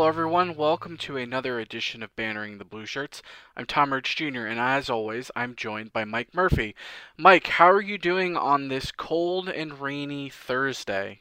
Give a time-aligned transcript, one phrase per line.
[0.00, 0.56] Hello, everyone.
[0.56, 3.20] Welcome to another edition of Bantering the Blue Shirts.
[3.54, 6.74] I'm Tom Urtz Jr., and as always, I'm joined by Mike Murphy.
[7.18, 11.20] Mike, how are you doing on this cold and rainy Thursday?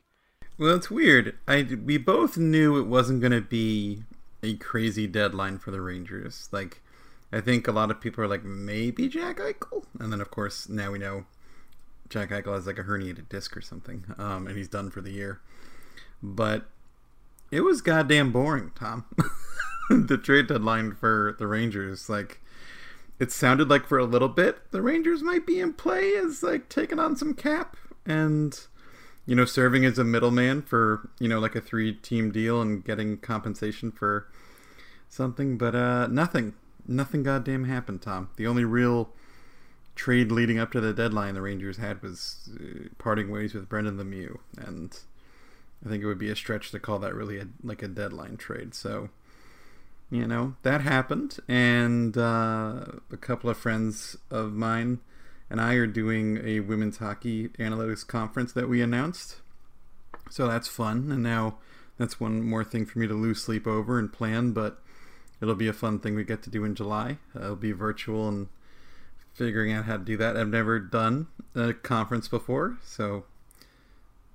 [0.57, 1.38] Well, it's weird.
[1.45, 4.03] I we both knew it wasn't going to be
[4.41, 6.47] a crazy deadline for the Rangers.
[6.53, 6.81] Like,
[7.33, 10.69] I think a lot of people are like, maybe Jack Eichel, and then of course
[10.69, 11.25] now we know
[12.07, 15.11] Jack Eichel has like a herniated disc or something, um, and he's done for the
[15.11, 15.41] year.
[16.23, 16.69] But
[17.52, 19.05] it was goddamn boring, Tom.
[19.89, 22.42] the trade deadline for the Rangers, like
[23.19, 26.70] it sounded like for a little bit the Rangers might be in play as like
[26.70, 28.67] taking on some cap and
[29.25, 32.83] you know serving as a middleman for you know like a three team deal and
[32.83, 34.27] getting compensation for
[35.09, 36.53] something, but uh nothing,
[36.88, 38.30] nothing goddamn happened, Tom.
[38.38, 39.09] The only real
[39.95, 43.97] trade leading up to the deadline the Rangers had was uh, parting ways with Brendan
[43.97, 44.97] Lemieux and
[45.85, 48.38] I think it would be a stretch to call that really a, like a deadline
[48.38, 48.73] trade.
[48.73, 49.09] So,
[50.11, 54.99] you know, that happened, and uh, a couple of friends of mine
[55.49, 59.38] and I are doing a women's hockey analytics conference that we announced.
[60.30, 61.58] So that's fun, and now
[61.97, 64.81] that's one more thing for me to lose sleep over and plan, but
[65.41, 67.17] it'll be a fun thing we get to do in July.
[67.36, 68.47] Uh, it'll be virtual and
[69.33, 70.38] figuring out how to do that.
[70.38, 73.25] I've never done a conference before, so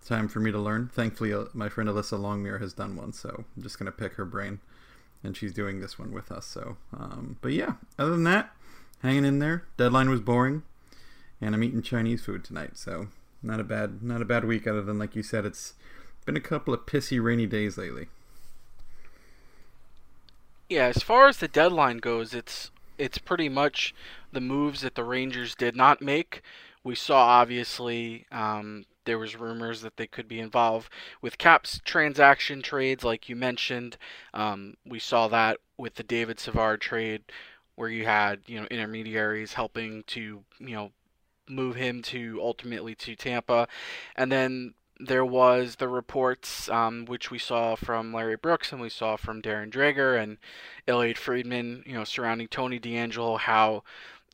[0.04, 0.88] time for me to learn.
[0.92, 4.14] Thankfully, uh, my friend Alyssa Longmuir has done one, so I'm just going to pick
[4.14, 4.60] her brain.
[5.22, 6.46] And she's doing this one with us.
[6.46, 8.54] So, um, but yeah, other than that,
[9.02, 9.64] hanging in there.
[9.76, 10.62] Deadline was boring,
[11.40, 12.76] and I'm eating Chinese food tonight.
[12.76, 13.08] So,
[13.42, 14.66] not a bad, not a bad week.
[14.66, 15.74] Other than like you said, it's
[16.24, 18.08] been a couple of pissy rainy days lately.
[20.68, 23.94] Yeah, as far as the deadline goes, it's it's pretty much
[24.32, 26.42] the moves that the Rangers did not make.
[26.82, 32.62] We saw obviously um, there was rumors that they could be involved with caps transaction
[32.62, 33.96] trades, like you mentioned.
[34.32, 37.22] Um, we saw that with the David Savard trade,
[37.74, 40.92] where you had you know intermediaries helping to you know
[41.48, 43.68] move him to ultimately to Tampa,
[44.16, 48.88] and then there was the reports um, which we saw from Larry Brooks and we
[48.88, 50.38] saw from Darren Dreger and
[50.86, 53.82] Elliotte Friedman, you know, surrounding Tony DeAngelo, how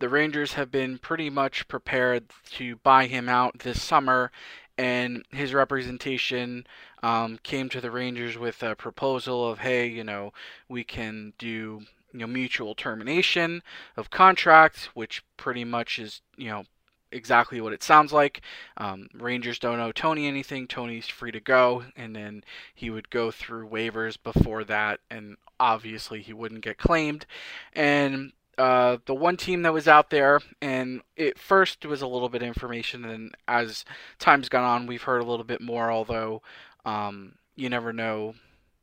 [0.00, 4.32] the Rangers have been pretty much prepared to buy him out this summer
[4.80, 6.66] and his representation
[7.02, 10.32] um, came to the Rangers with a proposal of, hey, you know,
[10.70, 11.82] we can do
[12.12, 13.62] you know mutual termination
[13.98, 16.64] of contract, which pretty much is you know
[17.12, 18.40] exactly what it sounds like.
[18.78, 20.66] Um, Rangers don't owe Tony anything.
[20.66, 22.42] Tony's free to go, and then
[22.74, 27.26] he would go through waivers before that, and obviously he wouldn't get claimed.
[27.74, 32.06] And uh, the one team that was out there, and it first it was a
[32.06, 33.84] little bit information, and as
[34.18, 35.90] time's gone on, we've heard a little bit more.
[35.90, 36.42] Although
[36.84, 38.34] um, you never know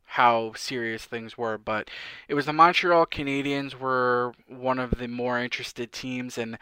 [0.05, 1.89] how serious things were, but
[2.27, 6.57] it was the Montreal Canadiens were one of the more interested teams, and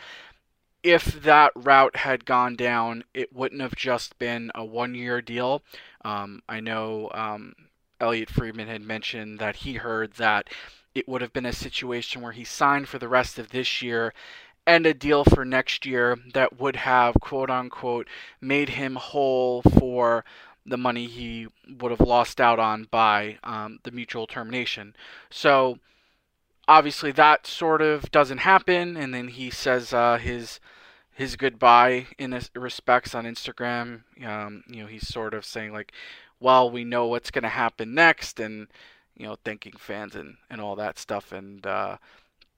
[0.84, 5.64] if that route had gone down, it wouldn't have just been a one-year deal.
[6.04, 7.56] Um, I know um,
[8.00, 10.50] Elliotte Friedman had mentioned that he heard that
[10.96, 14.14] it would have been a situation where he signed for the rest of this year
[14.66, 18.08] and a deal for next year that would have quote unquote
[18.42, 20.26] made him whole for
[20.66, 21.48] the money he
[21.80, 24.96] would have lost out on by um, the mutual termination.
[25.30, 25.78] So
[26.68, 30.60] obviously that sort of doesn't happen, and then he says uh, his
[31.14, 34.02] his goodbye in respects on Instagram.
[34.26, 35.92] Um, you know, he's sort of saying like,
[36.40, 38.68] "Well, we know what's going to happen next," and
[39.16, 41.32] you know, thanking fans and, and all that stuff.
[41.32, 41.98] And uh,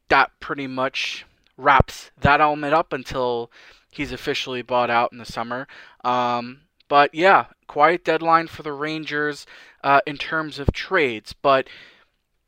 [0.10, 1.26] that pretty much
[1.58, 3.52] wraps that element up until
[3.92, 5.68] he's officially bought out in the summer.
[6.04, 9.46] Um, but yeah, quiet deadline for the Rangers
[9.84, 11.34] uh, in terms of trades.
[11.34, 11.68] But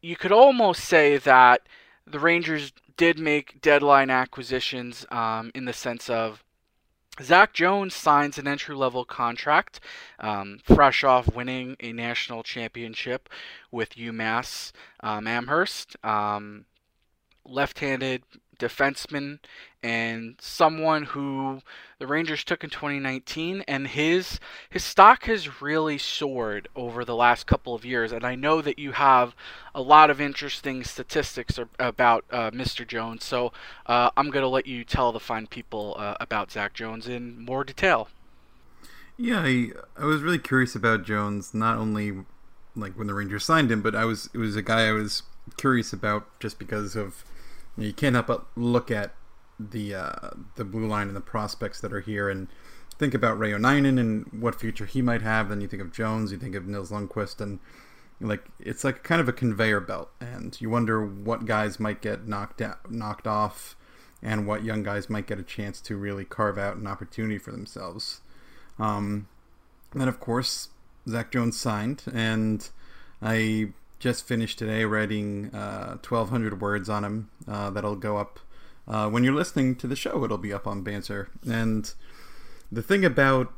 [0.02, 1.62] you could almost say that
[2.06, 6.44] the Rangers did make deadline acquisitions um, in the sense of
[7.22, 9.80] Zach Jones signs an entry level contract,
[10.20, 13.30] um, fresh off winning a national championship
[13.72, 14.72] with UMass
[15.02, 15.96] um, Amherst.
[16.04, 16.66] Um,
[17.46, 18.24] Left handed
[18.60, 19.40] defenseman
[19.82, 21.62] and someone who
[22.00, 24.40] the Rangers took in 2019 and his
[24.70, 28.78] his stock has really soared over the last couple of years and I know that
[28.78, 29.36] you have
[29.74, 32.86] a lot of interesting statistics about uh, Mr.
[32.86, 33.54] Jones so
[33.86, 37.44] uh, I'm going to let you tell the fine people uh, about Zach Jones in
[37.44, 38.10] more detail.
[39.18, 42.26] Yeah, I, I was really curious about Jones not only
[42.76, 45.24] like when the Rangers signed him but I was it was a guy I was
[45.58, 47.24] curious about just because of
[47.82, 49.14] you can't help but look at
[49.60, 52.48] the uh, the blue line and the prospects that are here and
[52.98, 55.50] think about Reunanen and what future he might have.
[55.50, 57.60] Then you think of Jones, you think of Nils Lundkvist, and
[58.22, 62.28] like it's like kind of a conveyor belt, and you wonder what guys might get
[62.28, 63.76] knocked out, knocked off,
[64.22, 67.52] and what young guys might get a chance to really carve out an opportunity for
[67.52, 68.22] themselves.
[68.78, 69.28] Um,
[69.92, 70.70] and then of course
[71.08, 72.70] Zach Jones signed, and
[73.22, 77.30] I just finished today writing uh, 1,200 words on him.
[77.48, 78.40] Uh, that'll go up
[78.88, 80.24] uh, when you're listening to the show.
[80.24, 81.30] It'll be up on Banter.
[81.48, 81.94] And
[82.72, 83.54] the thing about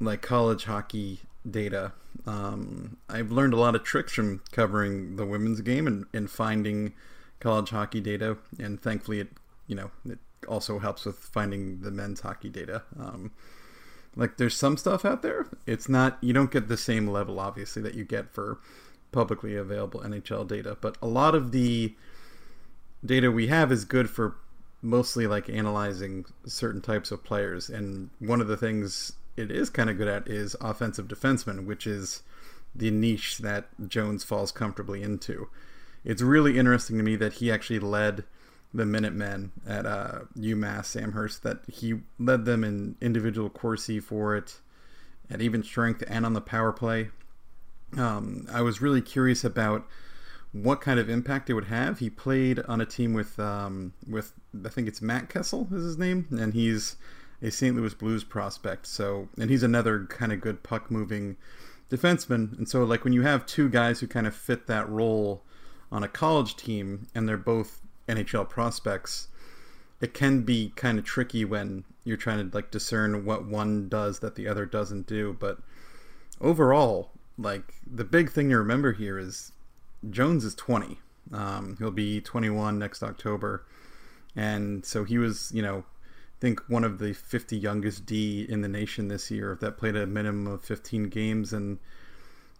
[0.00, 1.92] like college hockey data,
[2.26, 6.94] um, I've learned a lot of tricks from covering the women's game and, and finding
[7.40, 8.38] college hockey data.
[8.58, 9.28] And thankfully, it
[9.66, 12.82] you know it also helps with finding the men's hockey data.
[12.98, 13.32] Um,
[14.14, 15.46] like there's some stuff out there.
[15.66, 18.58] It's not you don't get the same level obviously that you get for
[19.16, 21.94] publicly available NHL data, but a lot of the
[23.02, 24.36] data we have is good for
[24.82, 27.70] mostly like analyzing certain types of players.
[27.70, 31.86] And one of the things it is kind of good at is offensive defenseman, which
[31.86, 32.24] is
[32.74, 35.48] the niche that Jones falls comfortably into.
[36.04, 38.24] It's really interesting to me that he actually led
[38.74, 44.60] the Minutemen at uh, UMass Amherst, that he led them in individual Corsi for it,
[45.30, 47.08] at even strength and on the power play.
[47.96, 49.86] Um, I was really curious about
[50.52, 51.98] what kind of impact it would have.
[51.98, 54.32] He played on a team with um, with
[54.64, 56.96] I think it's Matt Kessel is his name, and he's
[57.42, 57.76] a St.
[57.76, 58.86] Louis Blues prospect.
[58.86, 61.36] So and he's another kind of good puck moving
[61.90, 62.56] defenseman.
[62.56, 65.42] And so like when you have two guys who kind of fit that role
[65.92, 69.28] on a college team, and they're both NHL prospects,
[70.00, 74.20] it can be kind of tricky when you're trying to like discern what one does
[74.20, 75.36] that the other doesn't do.
[75.38, 75.58] But
[76.40, 79.52] overall, like the big thing to remember here is
[80.10, 80.98] Jones is 20.
[81.32, 83.66] Um, he'll be 21 next October,
[84.34, 88.60] and so he was, you know, I think one of the 50 youngest D in
[88.60, 91.78] the nation this year that played a minimum of 15 games, and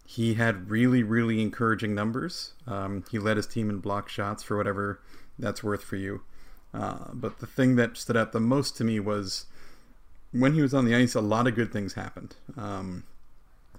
[0.05, 2.53] he had really, really encouraging numbers.
[2.65, 4.99] Um, he led his team in block shots for whatever
[5.37, 6.21] that's worth for you.
[6.73, 9.45] Uh, but the thing that stood out the most to me was
[10.31, 12.35] when he was on the ice, a lot of good things happened.
[12.55, 13.03] Um,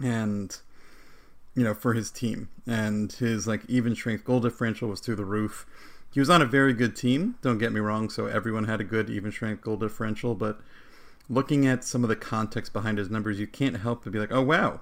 [0.02, 0.56] and
[1.58, 2.48] you know, for his team.
[2.68, 5.66] And his like even strength goal differential was through the roof.
[6.08, 8.84] He was on a very good team, don't get me wrong, so everyone had a
[8.84, 10.60] good even strength goal differential, but
[11.28, 14.30] looking at some of the context behind his numbers, you can't help but be like,
[14.30, 14.80] "Oh wow.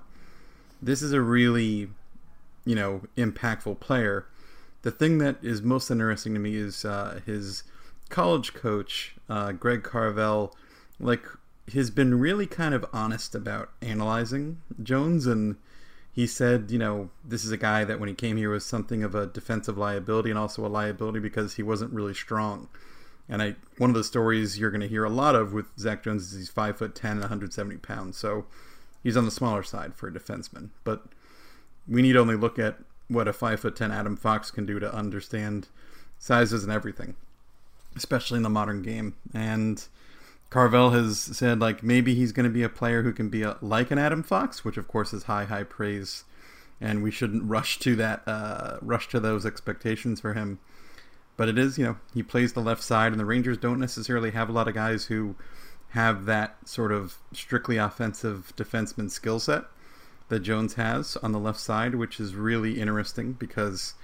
[0.83, 1.89] This is a really,
[2.67, 4.27] you know, impactful player."
[4.83, 7.65] The thing that is most interesting to me is uh, his
[8.11, 10.55] college coach, uh, Greg Carvel,
[11.01, 11.25] like
[11.73, 15.57] has been really kind of honest about analyzing Jones and
[16.17, 19.05] he said, you know, this is a guy that when he came here was something
[19.05, 22.69] of a defensive liability and also a liability because he wasn't really strong.
[23.29, 26.03] And I one of the stories you're going to hear a lot of with Zach
[26.03, 28.47] Jones is he's five foot ten and 170 pounds, so
[29.03, 30.71] he's on the smaller side for a defenseman.
[30.85, 31.05] But
[31.87, 32.79] we need only look at
[33.09, 35.69] what a five foot ten Adam Fox can do to understand
[36.19, 37.15] sizes and everything,
[37.95, 39.17] especially in the modern game.
[39.35, 39.87] And
[40.51, 43.57] Carvel has said like maybe he's going to be a player who can be a,
[43.61, 46.25] like an Adam Fox, which of course is high high praise,
[46.81, 50.59] and we shouldn't rush to that uh, rush to those expectations for him.
[51.37, 54.31] But it is you know he plays the left side, and the Rangers don't necessarily
[54.31, 55.35] have a lot of guys who
[55.91, 59.65] have that sort of strictly offensive defenseman skill set
[60.29, 63.95] that Jones has on the left side, which is really interesting because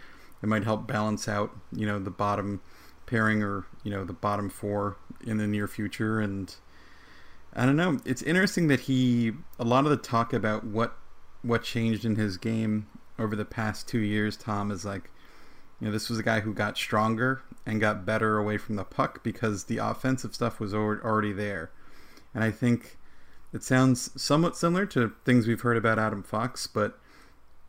[0.42, 2.60] it might help balance out you know the bottom
[3.06, 6.56] pairing or you know the bottom four in the near future and
[7.54, 10.96] I don't know it's interesting that he a lot of the talk about what
[11.42, 12.86] what changed in his game
[13.18, 15.10] over the past 2 years Tom is like
[15.80, 18.84] you know this was a guy who got stronger and got better away from the
[18.84, 21.70] puck because the offensive stuff was already there
[22.34, 22.98] and I think
[23.52, 26.98] it sounds somewhat similar to things we've heard about Adam Fox but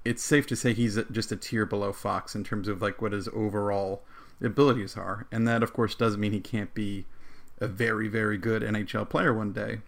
[0.06, 3.14] it's safe to say he's just a tier below Fox in terms of like what
[3.14, 4.04] his overall
[4.42, 5.28] abilities are.
[5.32, 7.06] And that, of course, doesn't mean he can't be
[7.64, 9.80] a very, very good NHL player one day.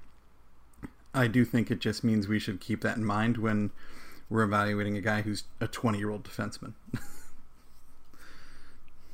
[1.14, 3.72] I do think it just means we should keep that in mind when
[4.30, 6.74] we're evaluating a guy who's a 20 year old defenseman.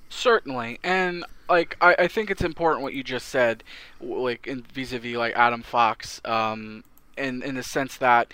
[0.09, 3.63] Certainly, and like I, I think it's important what you just said,
[3.99, 6.83] like in vis-a-vis like Adam Fox, um,
[7.17, 8.33] in in the sense that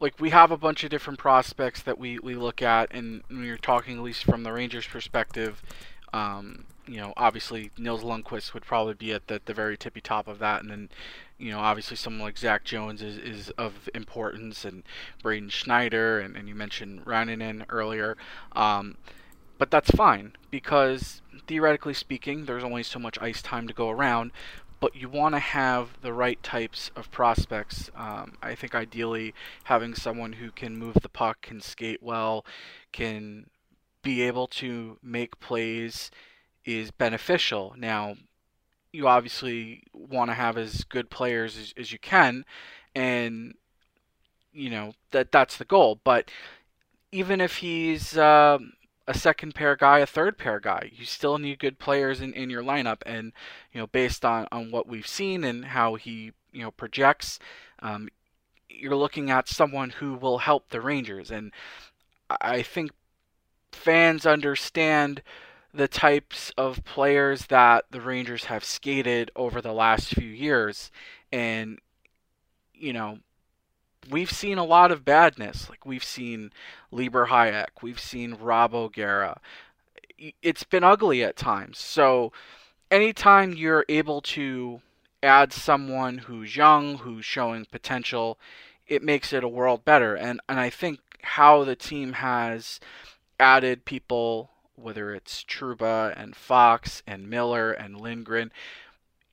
[0.00, 3.44] like we have a bunch of different prospects that we, we look at and when
[3.44, 5.62] you're talking at least from the Rangers perspective
[6.16, 10.28] um, you know, obviously Nils Lundkvist would probably be at the, the very tippy top
[10.28, 10.88] of that, and then,
[11.38, 14.82] you know, obviously someone like Zach Jones is, is of importance, and
[15.22, 18.16] Braden Schneider, and, and you mentioned Reunanen earlier.
[18.52, 18.96] Um,
[19.58, 24.30] but that's fine because theoretically speaking, there's only so much ice time to go around.
[24.80, 27.90] but you want to have the right types of prospects.
[27.96, 32.44] Um, I think ideally having someone who can move the puck, can skate well,
[32.92, 33.46] can
[34.06, 36.12] be able to make plays
[36.64, 37.74] is beneficial.
[37.76, 38.14] Now,
[38.92, 42.44] you obviously want to have as good players as, as you can,
[42.94, 43.54] and
[44.52, 46.00] you know that that's the goal.
[46.04, 46.30] But
[47.10, 48.74] even if he's um,
[49.08, 50.92] a second pair guy, a third pair guy.
[50.94, 53.32] You still need good players in, in your lineup, and
[53.72, 57.40] you know based on, on what we've seen and how he you know projects,
[57.80, 58.08] um,
[58.68, 61.52] you're looking at someone who will help the Rangers, and
[62.40, 62.92] I think
[63.76, 65.22] fans understand
[65.72, 70.90] the types of players that the Rangers have skated over the last few years,
[71.30, 71.78] and
[72.74, 73.18] you know
[74.10, 75.68] we've seen a lot of badness.
[75.68, 76.52] Like we've seen
[76.90, 79.40] Libor Hajek, we've seen Rob O'Gara.
[80.42, 81.78] It's been ugly at times.
[81.78, 82.32] So
[82.90, 84.80] anytime you're able to
[85.22, 88.38] add someone who's young, who's showing potential,
[88.86, 90.14] it makes it a world better.
[90.14, 92.80] And and I think how the team has
[93.38, 98.52] added people, whether it's Trouba and Fox and Miller and Lindgren,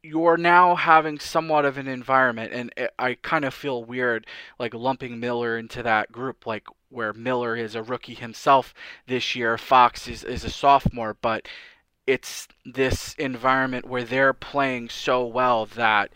[0.01, 4.27] you're now having somewhat of an environment, and I kind of feel weird
[4.59, 8.73] like lumping Miller into that group, like where Miller is a rookie himself
[9.07, 11.47] this year, Fox is, is a sophomore, but
[12.05, 16.11] it's this environment where they're playing so well that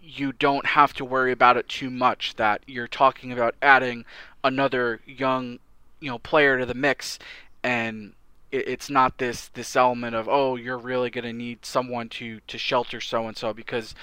[0.00, 4.04] you don't have to worry about it too much that you're talking about adding
[4.42, 5.58] another young
[6.00, 7.18] you know player to the mix
[7.62, 8.12] and
[8.50, 12.40] it, it's not this this element of oh you're really going to need someone to
[12.46, 13.94] to shelter so and so because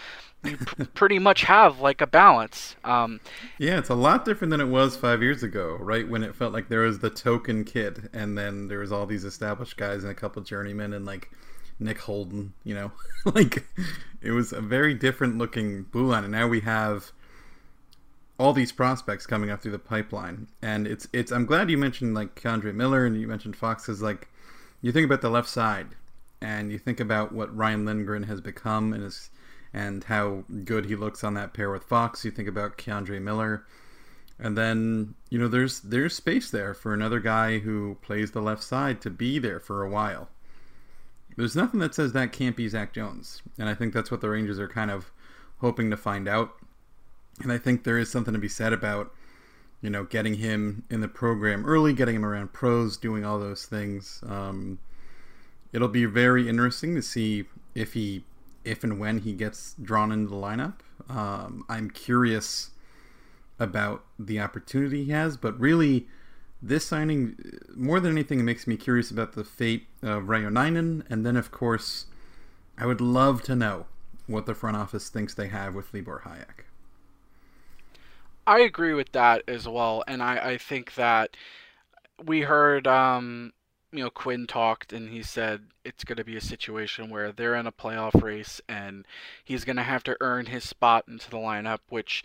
[0.43, 2.75] you pr- pretty much have like a balance.
[2.83, 3.19] Um,
[3.57, 6.07] yeah, it's a lot different than it was five years ago, right?
[6.07, 9.23] When it felt like there was the token kid, and then there was all these
[9.23, 11.31] established guys and a couple journeymen, and like
[11.79, 12.91] Nick Holden, you know,
[13.25, 13.65] like
[14.21, 17.11] it was a very different looking blue line, and now we have
[18.41, 21.31] all these prospects coming up through the pipeline, and it's it's.
[21.31, 24.29] I'm glad you mentioned like K'Andre Miller and you mentioned Fox, because like
[24.81, 25.89] you think about the left side
[26.41, 29.29] and you think about what Ryan Lindgren has become and his,
[29.75, 32.25] and how good he looks on that pair with Fox.
[32.25, 33.63] You think about K'Andre Miller,
[34.39, 38.63] and then you know there's there's space there for another guy who plays the left
[38.63, 40.29] side to be there for a while.
[41.37, 44.29] There's nothing that says that can't be Zach Jones, and I think that's what the
[44.29, 45.11] Rangers are kind of
[45.59, 46.55] hoping to find out.
[47.39, 49.13] And I think there is something to be said about
[49.81, 53.65] you know, getting him in the program early, getting him around pros, doing all those
[53.65, 54.21] things.
[54.27, 54.79] Um,
[55.73, 58.23] it'll be very interesting to see if he,
[58.63, 60.75] if and when he gets drawn into the lineup.
[61.09, 62.69] Um, I'm curious
[63.59, 66.07] about the opportunity he has, but really,
[66.61, 67.35] this signing,
[67.75, 72.05] more than anything, makes me curious about the fate of Reunanen, and then, of course,
[72.77, 73.87] I would love to know
[74.27, 76.60] what the front office thinks they have with Libor Hajek.
[78.45, 81.37] I agree with that as well, and I, I think that
[82.23, 83.53] we heard um,
[83.91, 87.55] you know Quinn talked and he said it's going to be a situation where they're
[87.55, 89.05] in a playoff race and
[89.43, 92.23] he's going to have to earn his spot into the lineup, which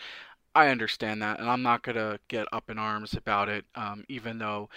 [0.54, 4.04] I understand that, and I'm not going to get up in arms about it, um,
[4.08, 4.68] even though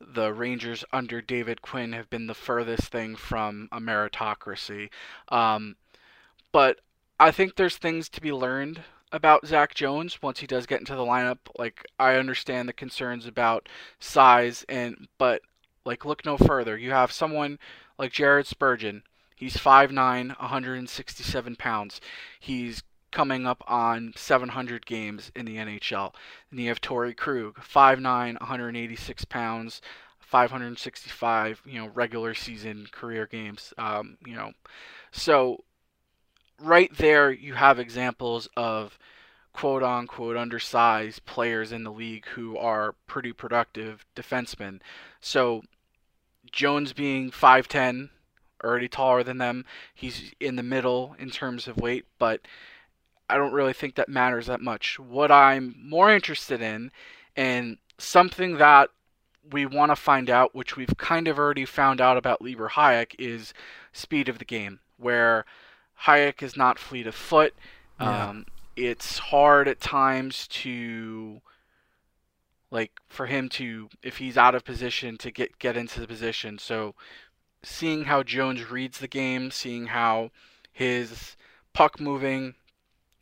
[0.00, 4.90] the Rangers under David Quinn have been the furthest thing from a meritocracy.
[5.28, 5.76] Um,
[6.52, 6.80] but
[7.18, 8.82] I think there's things to be learned
[9.14, 11.38] about Zach Jones once he does get into the lineup.
[11.56, 13.68] Like I understand the concerns about
[14.00, 15.40] size and but
[15.86, 16.76] like look no further.
[16.76, 17.58] You have someone
[17.96, 19.04] like Jared Spurgeon.
[19.36, 22.00] He's 5'9", 167 pounds.
[22.40, 26.12] He's coming up on 700 games in the NHL.
[26.50, 29.80] And you have Torey Krug, 5'9", 186 pounds,
[30.18, 33.72] 565, you know, regular season career games.
[33.78, 34.52] Um, you know,
[35.12, 35.62] so
[36.60, 38.98] right there you have examples of
[39.52, 44.80] quote unquote undersized players in the league who are pretty productive defensemen.
[45.20, 45.62] So
[46.50, 48.10] Jones being 5'10,
[48.62, 52.40] already taller than them, he's in the middle in terms of weight, but
[53.28, 54.98] I don't really think that matters that much.
[54.98, 56.90] What I'm more interested in,
[57.36, 58.90] and something that
[59.50, 63.14] we want to find out, which we've kind of already found out about Libor Hajek,
[63.18, 63.54] is
[63.92, 65.44] speed of the game, where
[66.02, 67.54] Hajek is not fleet of foot.
[68.00, 68.28] Yeah.
[68.28, 68.46] Um,
[68.76, 71.40] it's hard at times to
[72.70, 76.58] like for him to if he's out of position to get get into the position.
[76.58, 76.94] So
[77.62, 80.30] seeing how Jones reads the game, seeing how
[80.72, 81.36] his
[81.72, 82.54] puck moving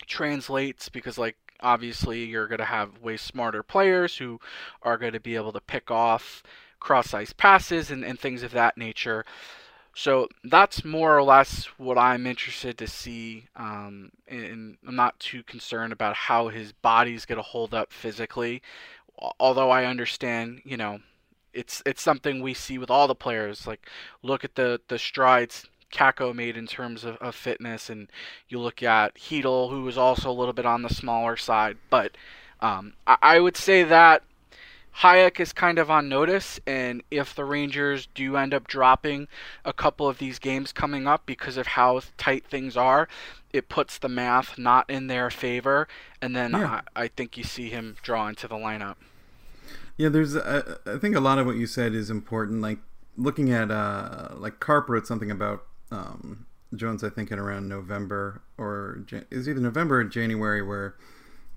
[0.07, 4.41] translates because like obviously you're going to have way smarter players who
[4.83, 6.43] are going to be able to pick off
[6.81, 9.25] cross ice passes and, and things of that nature
[9.95, 13.49] So that's more or less what I'm interested to see.
[13.57, 18.63] Um, and I'm not too concerned about how his body's going to hold up physically.
[19.39, 21.01] Although I understand, you know,
[21.53, 23.67] it's it's something we see with all the players.
[23.67, 23.87] Like,
[24.23, 28.09] look at the the strides Kakko made in terms of, of fitness, and
[28.49, 31.77] you look at Chytil, who was also a little bit on the smaller side.
[31.91, 32.13] But
[32.61, 34.23] um, I, I would say that
[34.99, 39.27] Hajek is kind of on notice, and if the Rangers do end up dropping
[39.65, 43.09] a couple of these games coming up because of how tight things are,
[43.53, 45.89] it puts the math not in their favor,
[46.21, 46.83] and then yeah.
[46.95, 48.97] I, I, think you see him draw into the lineup.
[49.97, 50.37] Yeah, there's.
[50.37, 52.61] Uh, I think a lot of what you said is important.
[52.61, 52.79] Like
[53.17, 57.05] looking at, uh, like Carp wrote something about um, Jones.
[57.05, 60.97] I think in around November or is either November or January where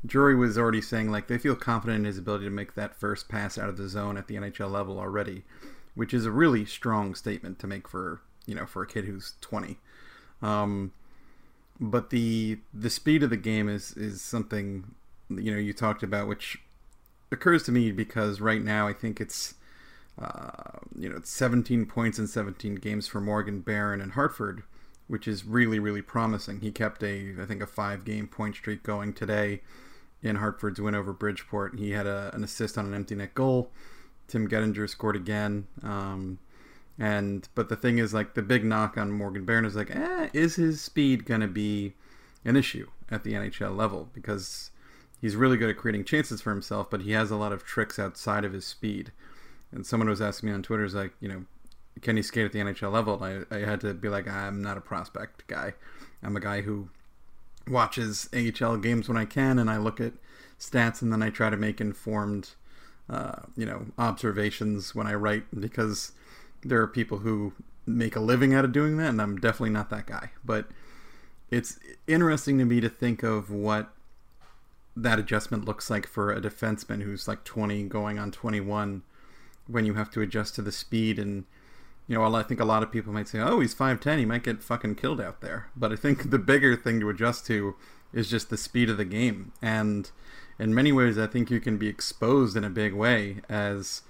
[0.06, 3.28] Drury was already saying like they feel confident in his ability to make that first
[3.28, 5.44] pass out of the zone at the NHL level already,
[5.96, 9.34] which is a really strong statement to make for you know for a kid who's
[9.42, 9.78] 20.
[10.42, 10.92] Um,
[11.80, 14.96] but the the speed of the game is is something
[15.30, 16.60] you know you talked about, which
[17.32, 19.56] occurs to me because right now I think it's
[20.22, 24.64] uh, you know it's 17 points in 17 games for Morgan Barron and Hartford,
[25.08, 26.62] which is really really promising.
[26.62, 29.62] He kept a I think a five game point streak going today
[30.26, 31.78] in Hartford's win over Bridgeport.
[31.78, 33.72] He had a, an assist on an empty net goal.
[34.28, 35.68] Tim Gettinger scored again.
[35.84, 36.40] Um,
[36.98, 40.30] and but the thing is, like the big knock on Morgan Barron is like, eh,
[40.34, 41.94] is his speed gonna be
[42.44, 44.10] an issue at the NHL level?
[44.14, 44.72] Because
[45.22, 48.00] he's really good at creating chances for himself, but he has a lot of tricks
[48.00, 49.12] outside of his speed.
[49.72, 51.46] And someone was asking me on Twitter, is like, you know,
[52.02, 53.22] can he skate at the NHL level?
[53.22, 55.74] And I, I had to be like, I'm not a prospect guy.
[56.24, 56.90] I'm a guy who
[57.68, 60.14] watches AHL games when I can, and I look at
[60.60, 62.52] stats, and then I try to make informed,
[63.10, 66.12] uh, you know, observations when I write because
[66.64, 67.54] there are people who
[67.86, 70.32] make a living out of doing that, and I'm definitely not that guy.
[70.44, 70.68] But
[71.52, 73.92] it's interesting to me to think of what
[74.96, 79.04] that adjustment looks like for a defenseman who's like 20 going on 21
[79.68, 81.44] when you have to adjust to the speed and
[82.08, 84.26] you know, I think a lot of people might say, "Oh, he's five ten, he
[84.26, 87.76] might get fucking killed out there." But I think the bigger thing to adjust to
[88.14, 90.12] is just the speed of the game, and
[90.60, 94.04] in many ways, I think you can be exposed in a big way as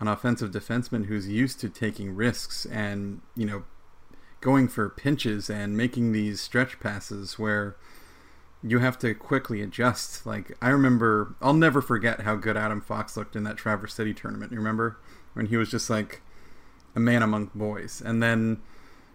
[0.00, 3.64] an offensive defenseman who's used to taking risks and you know
[4.40, 7.76] going for pinches and making these stretch passes where
[8.62, 10.26] you have to quickly adjust.
[10.26, 14.14] Like I remember, I'll never forget how good Adam Fox looked in that Traverse City
[14.14, 14.52] tournament.
[14.52, 14.98] You remember
[15.34, 16.22] when he was just like
[16.94, 18.02] a man among boys.
[18.04, 18.60] And then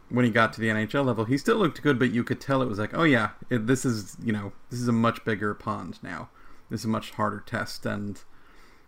[0.10, 2.62] when he got to the NHL level, he still looked good, but you could tell
[2.62, 5.54] it was like, oh yeah, it, this is you know this is a much bigger
[5.54, 6.30] pond now.
[6.70, 8.22] This is a much harder test, and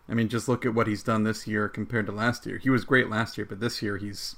[0.08, 2.58] I mean, just look at what he's done this year compared to last year.
[2.58, 4.36] He was great last year, but this year he's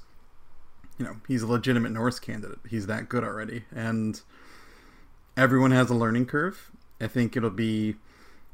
[0.98, 2.58] you know he's a legitimate Norris candidate.
[2.68, 4.20] He's that good already, and
[5.36, 6.70] everyone has a learning curve.
[7.00, 7.96] I think it'll be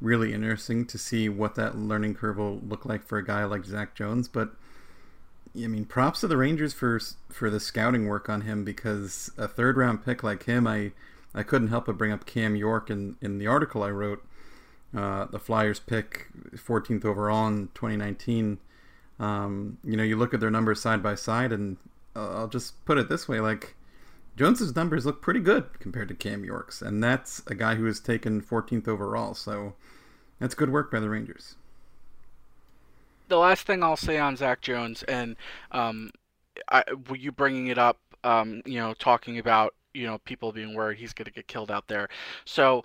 [0.01, 3.65] really interesting to see what that learning curve will look like for a guy like
[3.65, 4.55] Zach Jones, but
[5.63, 9.47] I mean, props to the Rangers for for the scouting work on him because a
[9.47, 10.91] third round pick like him, I
[11.33, 14.25] I couldn't help but bring up Cam York in in the article I wrote.
[14.95, 18.59] Uh, the Flyers pick 14th overall in 2019.
[19.19, 21.77] Um, you know, you look at their numbers side by side, and
[22.15, 23.75] uh, I'll just put it this way: like
[24.37, 27.99] Jones's numbers look pretty good compared to Cam York's, and that's a guy who was
[27.99, 29.33] taken 14th overall.
[29.33, 29.73] So
[30.39, 31.55] that's good work by the Rangers
[33.27, 35.35] the last thing I'll say on Zach Jones, and
[35.71, 36.11] um,
[36.69, 36.83] I,
[37.15, 41.13] you bringing it up, um, you know, talking about you know people being worried he's
[41.13, 42.09] going to get killed out there.
[42.43, 42.83] So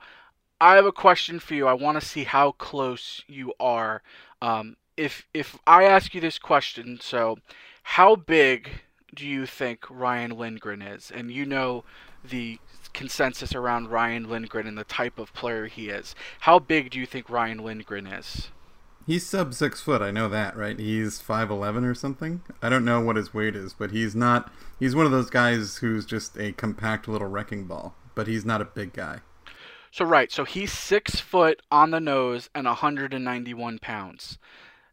[0.61, 1.67] I have a question for you.
[1.67, 4.03] I want to see how close you are.
[4.43, 7.39] Um, if if I ask you this question, so
[7.83, 8.71] how big
[9.15, 11.11] do you think Ryan Lindgren is?
[11.11, 11.85] And you know
[12.23, 12.59] the
[12.93, 16.15] consensus around Ryan Lindgren and the type of player he is.
[16.41, 18.51] How big do you think Ryan Lindgren is?
[19.11, 20.03] He's sub six foot.
[20.03, 20.79] I know that, right?
[20.79, 22.43] He's five eleven or something.
[22.63, 24.53] I don't know what his weight is, but he's not.
[24.79, 27.97] He's one of those guys who's just a compact little wrecking ball.
[28.15, 29.19] But he's not a big guy.
[29.91, 34.39] So right, so he's six foot on the nose and 191 pounds.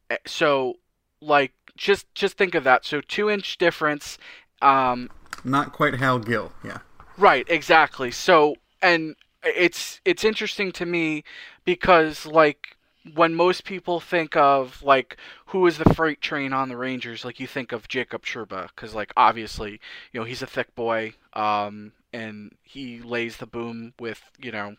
[0.10, 0.80] Eh, so
[1.22, 2.86] like just just think of that.
[2.86, 4.18] So two inch difference.
[4.64, 5.12] Um,
[5.44, 6.80] not quite Hal Gill, yeah.
[7.20, 8.10] Right, exactly.
[8.10, 11.24] So and it's it's interesting to me
[11.66, 12.77] because like
[13.16, 15.18] when most people think of like
[15.48, 18.94] who is the freight train on the Rangers, like you think of Jacob Trouba, because
[18.94, 19.80] like obviously
[20.12, 24.76] you know he's a thick boy, um, and he lays the boom with you know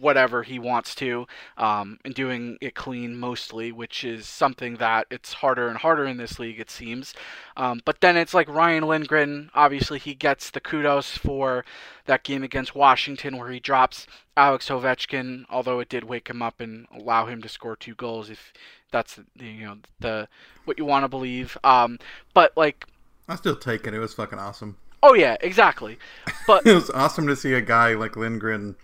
[0.00, 5.32] whatever he wants to um, and doing it clean mostly, which is something that it's
[5.34, 7.14] harder and harder in this league, it seems.
[7.56, 11.64] Um, but then it's like Ryan Lindgren, obviously, he gets the kudos for
[12.06, 16.60] that game against Washington where he drops Alex Ovechkin, although it did wake him up
[16.60, 18.52] and allow him to score two goals if
[18.90, 20.28] that's you know the
[20.64, 21.56] what you want to believe.
[21.64, 21.98] Um,
[22.34, 22.86] but like,
[23.28, 23.94] I still take it.
[23.94, 24.76] It was fucking awesome.
[25.02, 25.98] Oh yeah, exactly.
[26.46, 28.76] But it was awesome to see a guy like Lindgren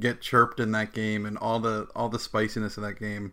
[0.00, 3.32] get chirped in that game and all the all the spiciness of that game.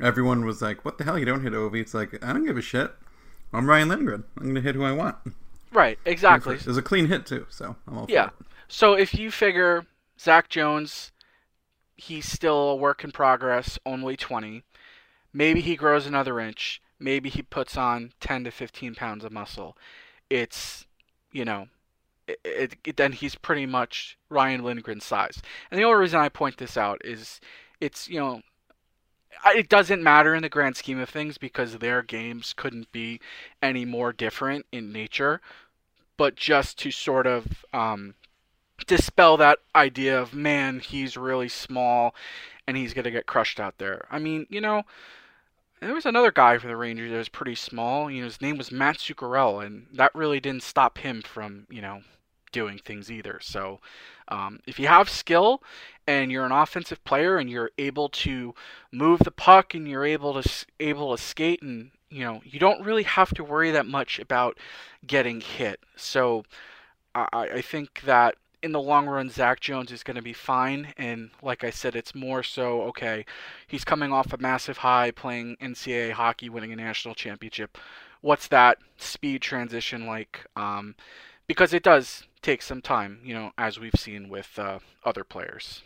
[0.00, 1.18] Everyone was like, "What the hell?
[1.18, 2.92] You don't hit Ovi?" It's like I don't give a shit.
[3.52, 4.24] I'm Ryan Lindgren.
[4.38, 5.16] I'm gonna hit who I want.
[5.72, 5.98] Right.
[6.04, 6.56] Exactly.
[6.56, 8.30] It was a clean hit too, so I'm all yeah.
[8.68, 9.86] So if you figure
[10.18, 11.12] Zach Jones,
[11.96, 14.62] he's still a work in progress, only 20.
[15.32, 16.80] Maybe he grows another inch.
[16.98, 19.76] Maybe he puts on 10 to 15 pounds of muscle.
[20.30, 20.86] It's,
[21.30, 21.68] you know,
[22.26, 25.40] it, it, then he's pretty much Ryan Lindgren's size.
[25.70, 27.40] And the only reason I point this out is
[27.80, 28.42] it's, you know,
[29.54, 33.20] it doesn't matter in the grand scheme of things because their games couldn't be
[33.62, 35.40] any more different in nature.
[36.16, 38.14] But just to sort of um,
[38.86, 42.14] dispel that idea of, man, he's really small
[42.66, 44.06] and he's going to get crushed out there.
[44.10, 44.82] I mean, you know,
[45.80, 48.10] there was another guy for the Rangers that was pretty small.
[48.10, 51.82] You know, his name was Matt Zuccarello, and that really didn't stop him from, you
[51.82, 52.00] know,
[52.52, 53.38] doing things either.
[53.42, 53.80] So
[54.28, 55.62] um, if you have skill
[56.06, 58.54] and you're an offensive player and you're able to
[58.92, 62.84] move the puck and you're able to able to skate and you know you don't
[62.84, 64.58] really have to worry that much about
[65.06, 65.80] getting hit.
[65.96, 66.44] So
[67.14, 70.92] I, I think that in the long run, Zach Jones is going to be fine.
[70.96, 73.24] And like I said, it's more so okay.
[73.66, 77.78] He's coming off a massive high, playing NCAA hockey, winning a national championship.
[78.22, 80.44] What's that speed transition like?
[80.56, 80.96] Um,
[81.46, 85.82] because it does take some time, you know, as we've seen with uh, other players.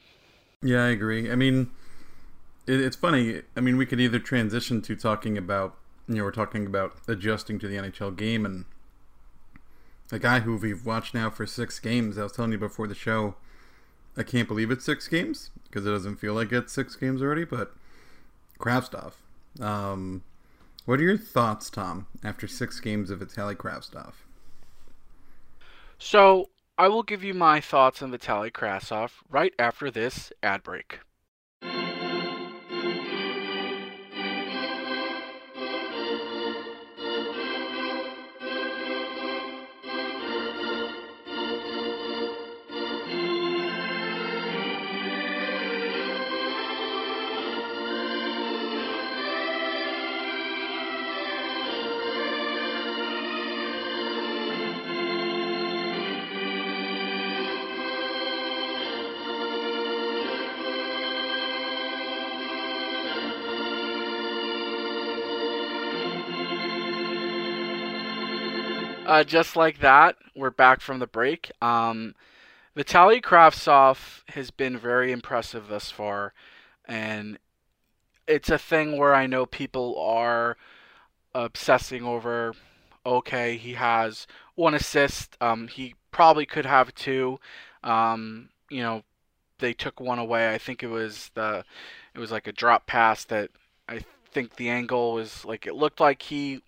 [0.63, 1.33] Yeah, I agree.
[1.33, 1.71] I mean,
[2.67, 3.41] it, it's funny.
[3.57, 5.75] I mean, we could either transition to talking about,
[6.07, 8.67] you know, we're talking about adjusting to the NHL game, and
[10.13, 12.19] a guy who we've watched now for six games.
[12.19, 13.37] I was telling you before the show,
[14.15, 17.45] I can't believe it's six games because it doesn't feel like it's six games already.
[17.45, 17.73] But
[18.59, 19.13] Kravtsov,
[19.61, 20.25] um,
[20.85, 24.13] what are your thoughts, Tom, after six games of Vitaly Kravtsov?
[26.03, 31.01] So I will give you my thoughts on Vitaly Kravtsov right after this ad break.
[69.21, 71.53] Uh, just like that, we're back from the break.
[71.61, 72.15] Um,
[72.75, 76.33] Vitaly Kravtsov has been very impressive thus far,
[76.87, 77.39] and
[78.27, 80.57] it's a thing where I know people are
[81.35, 82.55] obsessing over.
[83.05, 85.37] Okay, he has one assist.
[85.39, 87.39] Um, he probably could have two.
[87.85, 89.03] Um, you know,
[89.59, 90.55] they took one away.
[90.55, 91.63] I think it was the,
[92.15, 93.51] it was like a drop pass that
[93.87, 94.01] I
[94.33, 96.63] think the angle was like it looked like he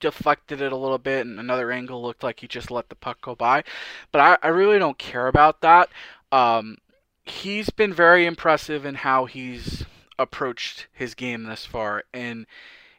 [0.00, 3.20] deflected it a little bit, and another angle looked like he just let the puck
[3.20, 3.64] go by.
[4.12, 5.88] But I, I really don't care about that.
[6.32, 6.78] Um,
[7.24, 9.84] he's been very impressive in how he's
[10.18, 12.46] approached his game thus far, and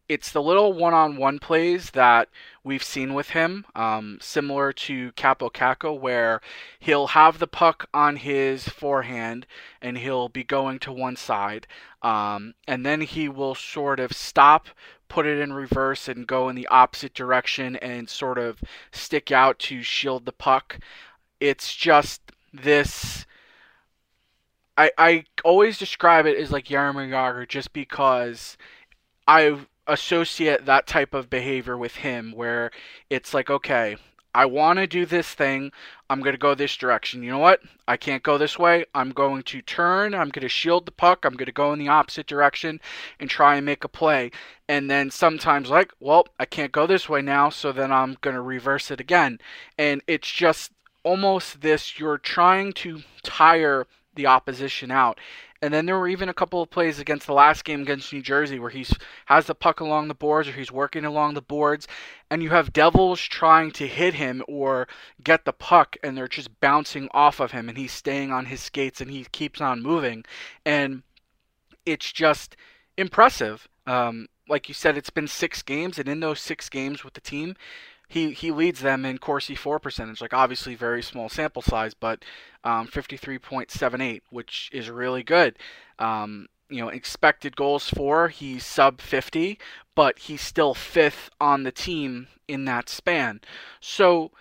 [0.09, 2.29] it's the little one-on-one plays that
[2.63, 6.41] we've seen with him, um, similar to Kaapo Kakko, where
[6.79, 9.45] he'll have the puck on his forehand
[9.81, 11.67] and he'll be going to one side,
[12.01, 14.67] um, and then he will sort of stop,
[15.07, 19.59] put it in reverse, and go in the opposite direction and sort of stick out
[19.59, 20.79] to shield the puck.
[21.39, 23.27] It's just this.
[24.75, 28.57] I, I always describe it as like Jaromir Jagr just because
[29.27, 29.59] I
[29.91, 32.71] associate that type of behavior with him where
[33.09, 33.97] it's like, okay,
[34.33, 35.71] I want to do this thing.
[36.09, 37.23] I'm going to go this direction.
[37.23, 37.61] You know what?
[37.87, 38.85] I can't go this way.
[38.93, 40.13] I'm going to turn.
[40.13, 41.25] I'm going to shield the puck.
[41.25, 42.79] I'm going to go in the opposite direction
[43.19, 44.31] and try and make a play.
[44.67, 47.49] And then sometimes, like, well, I can't go this way now.
[47.49, 49.39] So then I'm going to reverse it again.
[49.77, 50.71] And it's just
[51.03, 55.19] almost this you're trying to tire the opposition out.
[55.61, 58.21] And then there were even a couple of plays against the last game against New
[58.21, 58.93] Jersey where he's
[59.25, 61.87] has the puck along the boards or he's working along the boards
[62.29, 64.87] and you have Devils trying to hit him or
[65.21, 68.61] get the puck and they're just bouncing off of him and he's staying on his
[68.61, 70.23] skates and he keeps on moving
[70.65, 71.03] and
[71.85, 72.55] it's just
[72.97, 73.67] impressive.
[73.87, 77.21] Um, like you said, it's been six games, and in those six games with the
[77.21, 77.55] team,
[78.09, 80.19] he he leads them in Corsi for percentage.
[80.19, 82.25] Like obviously very small sample size, but
[82.63, 85.57] um, 53.78, which is really good.
[85.99, 89.59] Um, you know, expected goals for he's sub 50,
[89.95, 93.41] but he's still fifth on the team in that span.
[93.79, 94.31] So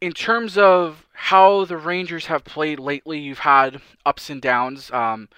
[0.00, 4.90] in terms of how the Rangers have played lately, you've had ups and downs.
[4.90, 5.28] Um,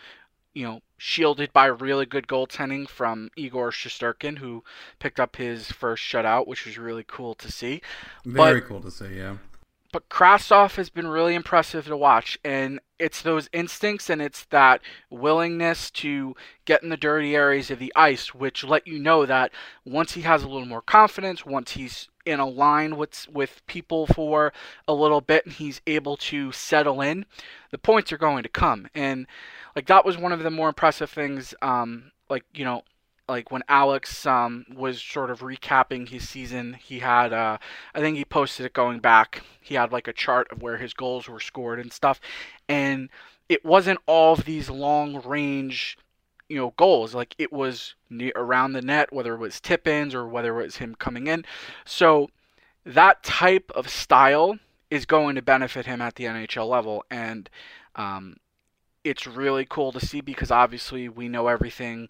[0.54, 4.64] you know, shielded by really good goaltending from Igor Shesterkin, who
[4.98, 7.82] picked up his first shutout, which was really cool to see.
[8.24, 9.36] Very but, cool to see, yeah.
[9.96, 14.82] But Kravtsov has been really impressive to watch, and it's those instincts and it's that
[15.08, 19.52] willingness to get in the dirty areas of the ice, which let you know that
[19.86, 24.06] once he has a little more confidence, once he's in a line with with people
[24.06, 24.52] for
[24.86, 27.24] a little bit, and he's able to settle in,
[27.70, 28.88] the points are going to come.
[28.94, 29.26] And
[29.74, 31.54] like that was one of the more impressive things.
[31.62, 32.82] Um, like you know,
[33.28, 37.58] like when Alex um, was sort of recapping his season, he had uh,
[37.94, 39.42] I think he posted it going back.
[39.60, 42.20] He had like a chart of where his goals were scored and stuff,
[42.68, 43.08] and
[43.48, 45.98] it wasn't all of these long range
[46.48, 50.14] you know goals like it was near, around the net whether it was tip ins
[50.14, 51.44] or whether it was him coming in
[51.84, 52.28] so
[52.84, 54.56] that type of style
[54.88, 57.50] is going to benefit him at the NHL level and
[57.96, 58.36] um,
[59.06, 62.08] it's really cool to see because obviously we know everything.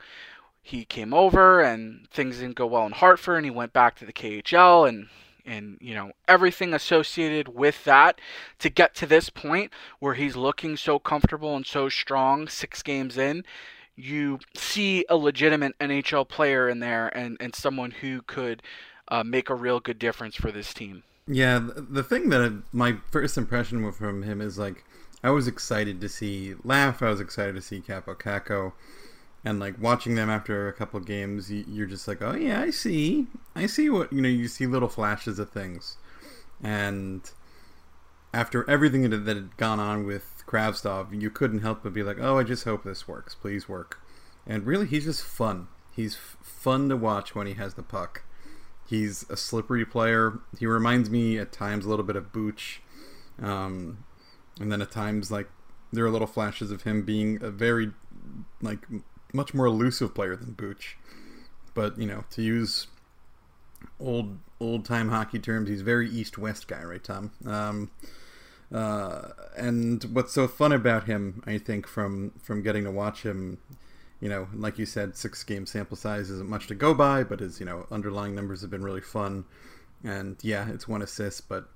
[0.66, 4.04] He came over and things didn't go well in Hartford, and he went back to
[4.04, 5.08] the KHL and
[5.44, 8.20] and you know everything associated with that
[8.58, 13.16] to get to this point where he's looking so comfortable and so strong six games
[13.16, 13.44] in
[13.96, 18.62] you see a legitimate NHL player in there and, and someone who could
[19.08, 21.02] uh, make a real good difference for this team.
[21.26, 24.84] Yeah, the thing that I, my first impression from him is like
[25.24, 27.02] I was excited to see Laugh.
[27.02, 28.72] I was excited to see Kaapo Kakko.
[29.46, 33.28] And like watching them after a couple games, you're just like, oh yeah, I see,
[33.54, 34.28] I see what you know.
[34.28, 35.98] You see little flashes of things,
[36.60, 37.30] and
[38.34, 42.38] after everything that had gone on with Kravtsov, you couldn't help but be like, oh,
[42.38, 43.36] I just hope this works.
[43.36, 44.00] Please work.
[44.48, 45.68] And really, he's just fun.
[45.94, 48.24] He's f- fun to watch when he has the puck.
[48.84, 50.40] He's a slippery player.
[50.58, 52.82] He reminds me at times a little bit of Booch.
[53.40, 54.04] Um,
[54.58, 55.48] and then at times like
[55.92, 57.92] there are little flashes of him being a very
[58.60, 58.80] like
[59.32, 60.96] much more elusive player than Booch.
[61.74, 62.86] But you know, to use
[64.00, 67.32] old old time hockey terms, he's very east west guy, right, Tom?
[67.44, 67.90] Um,
[68.72, 73.58] uh, and what's so fun about him, I think, from from getting to watch him,
[74.20, 77.40] you know, like you said, six game sample size isn't much to go by, but
[77.40, 79.44] his you know underlying numbers have been really fun.
[80.04, 81.68] And yeah, it's one assist, but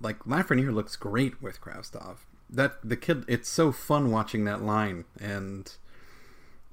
[0.00, 2.18] like Lafreniere looks great with Kravtsov.
[2.50, 5.70] That the kid, it's so fun watching that line, and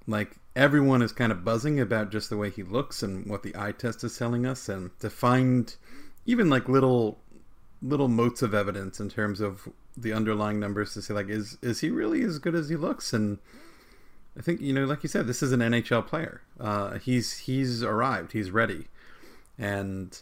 [0.07, 3.55] like everyone is kind of buzzing about just the way he looks and what the
[3.55, 5.75] eye test is telling us, and to find
[6.25, 7.19] even like little
[7.81, 11.81] little motes of evidence in terms of the underlying numbers to say like is is
[11.81, 13.13] he really as good as he looks?
[13.13, 13.39] And
[14.37, 16.41] I think you know like you said this is an NHL player.
[16.59, 18.31] Uh, he's he's arrived.
[18.31, 18.87] He's ready.
[19.57, 20.19] And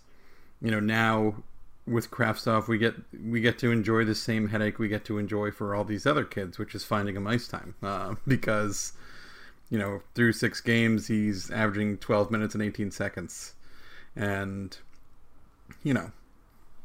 [0.61, 1.43] you know now
[1.85, 5.51] with Kravtsov, we get we get to enjoy the same headache we get to enjoy
[5.51, 7.75] for all these other kids, which is finding him ice time.
[7.83, 8.93] Uh, because
[9.73, 13.55] you know through six games, he's averaging 12 minutes and 18 seconds,
[14.15, 14.77] and
[15.81, 16.11] you know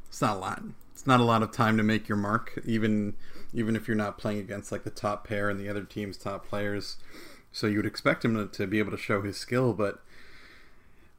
[0.08, 0.62] it's not a lot.
[0.94, 3.12] It's not a lot of time to make your mark, even
[3.52, 6.48] even if you're not playing against like the top pair and the other team's top
[6.48, 6.96] players.
[7.52, 10.02] So you would expect him to, to be able to show his skill, but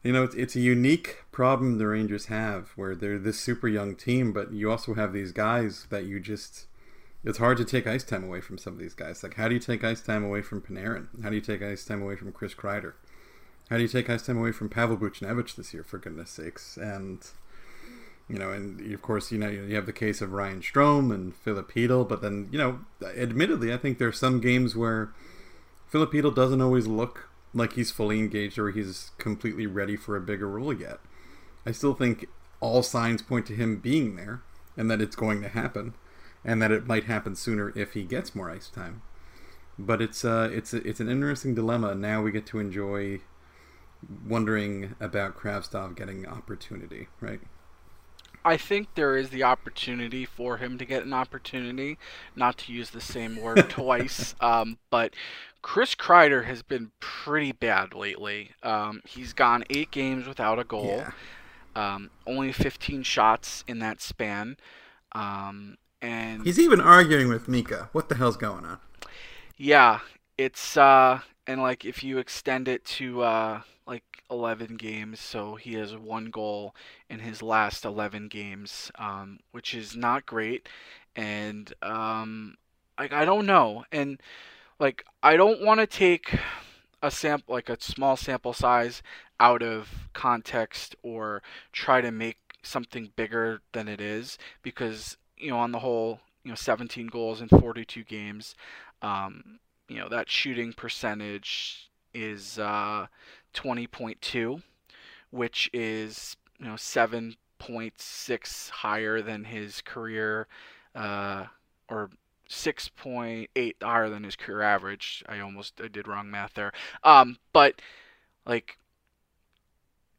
[0.04, 3.96] you know, it's, it's a unique problem the Rangers have where they're this super young
[3.96, 6.66] team, but you also have these guys that you just.
[7.24, 9.24] It's hard to take ice time away from some of these guys.
[9.24, 11.08] Like, how do you take ice time away from Panarin?
[11.22, 12.94] How do you take ice time away from Chris Kreider?
[13.70, 16.78] How do you take ice time away from Pavel Buchnevich this year, for goodness sakes?
[16.78, 17.28] And,
[18.30, 21.36] you know, and of course, you know, you have the case of Ryan Strome and
[21.36, 25.12] Filipino, but then, you know, admittedly, I think there are some games where
[25.90, 30.48] Filipino doesn't always look like he's fully engaged or he's completely ready for a bigger
[30.48, 31.00] role yet.
[31.66, 32.28] I still think
[32.62, 34.42] all signs point to him being there
[34.78, 35.96] and that it's going to happen
[36.46, 39.02] and that it might happen sooner if he gets more ice time.
[39.78, 41.96] But it's uh it's it's an interesting dilemma.
[41.96, 43.22] Now we get to enjoy
[44.28, 47.42] wondering about Kravtsov getting opportunity, right?
[48.46, 51.98] I think there is the opportunity for him to get an opportunity,
[52.36, 54.34] not to use the same word twice.
[54.40, 55.14] Um, but
[55.62, 58.52] Chris Kreider has been pretty bad lately.
[58.64, 61.12] Um, he's gone eight games without a goal, Yeah.
[61.76, 64.56] um, only 15 shots in that span.
[66.02, 67.90] And He's even arguing with Mika.
[67.92, 68.80] What the hell's going on?
[69.58, 70.00] Yeah,
[70.38, 75.74] it's uh and like if you extend it to uh like 11 games, so he
[75.74, 76.76] has one goal
[77.10, 80.70] in his last 11 games, um which is not great
[81.16, 82.56] and um
[82.98, 83.86] like I don't know.
[83.92, 84.22] And
[84.80, 86.38] like I don't want to take
[87.02, 89.02] a sample like a small sample size
[89.40, 95.58] out of context or try to make something bigger than it is because you know
[95.58, 98.56] on the whole you know 17 goals in 42 games
[99.02, 103.08] um, you know that shooting percentage is uh,
[103.54, 104.62] 20.2
[105.32, 110.48] which is you know 7.6 higher than his career
[110.96, 111.46] uh,
[111.88, 112.10] or
[112.50, 115.24] 6.8 higher than his career average.
[115.30, 116.72] I almost I did wrong math there.
[117.04, 117.82] Um, but
[118.46, 118.78] like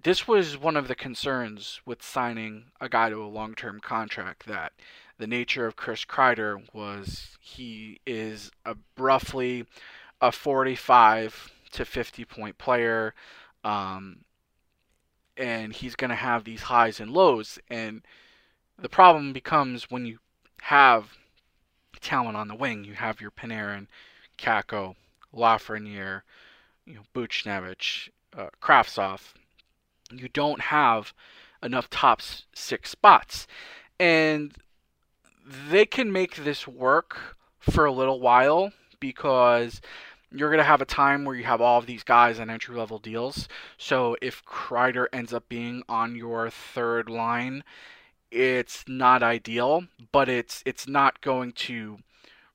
[0.02, 4.72] this was one of the concerns with signing a guy to a long-term contract that
[5.20, 9.66] the nature of Chris Kreider was he is a roughly
[10.20, 13.14] a 45 to 50 point player
[13.62, 14.24] um,
[15.36, 18.02] and he's going to have these highs and lows and
[18.78, 20.18] the problem becomes when you
[20.62, 21.16] have
[22.00, 22.84] talent on the wing.
[22.84, 23.86] You have your Panarin,
[24.38, 24.96] Kakko,
[25.34, 26.22] Lafreniere,
[26.86, 29.34] you know, Buchnevich, uh, Kravtsov.
[30.10, 31.12] You don't have
[31.62, 32.22] enough top
[32.54, 33.46] six spots,
[33.98, 34.54] and
[35.68, 39.80] they can make this work for a little while because
[40.32, 42.76] you're going to have a time where you have all of these guys on entry
[42.76, 43.48] level deals.
[43.76, 47.64] So if Kreider ends up being on your third line,
[48.30, 51.98] it's not ideal, but it's it's not going to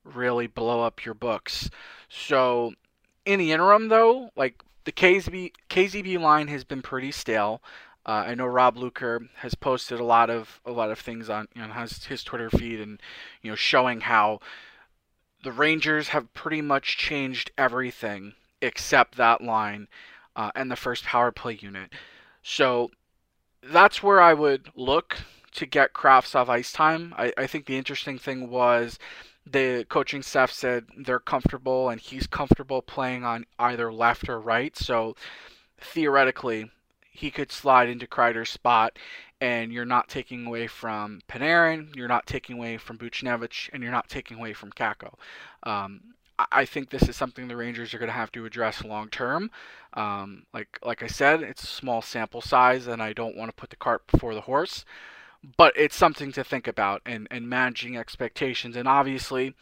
[0.04, 1.68] really blow up your books.
[2.08, 2.72] So
[3.26, 7.60] in the interim though, like the KZB KZB line has been pretty stale.
[8.06, 11.48] Uh, I know Rob Luker has posted a lot of a lot of things on
[11.54, 13.00] you know has his Twitter feed and
[13.42, 14.38] you know showing how
[15.42, 19.88] the Rangers have pretty much changed everything except that line
[20.36, 21.92] uh, and the first power play unit.
[22.42, 22.90] So
[23.62, 25.18] that's where I would look
[25.52, 27.12] to get Kravtsov ice time.
[27.16, 28.98] I, I think the interesting thing was
[29.44, 34.76] the coaching staff said they're comfortable and he's comfortable playing on either left or right.
[34.76, 35.16] So
[35.80, 36.70] theoretically,
[37.16, 38.98] he could slide into Kreider's spot,
[39.40, 43.92] and you're not taking away from Panarin, you're not taking away from Buchnevich, and you're
[43.92, 45.14] not taking away from Kakko.
[45.62, 46.00] Um,
[46.52, 49.50] I think this is something the Rangers are going to have to address long term.
[49.94, 53.56] Um, like like I said, it's a small sample size, and I don't want to
[53.56, 54.84] put the cart before the horse
[55.56, 58.76] but it's something to think about and, and managing expectations.
[58.76, 59.54] And obviously,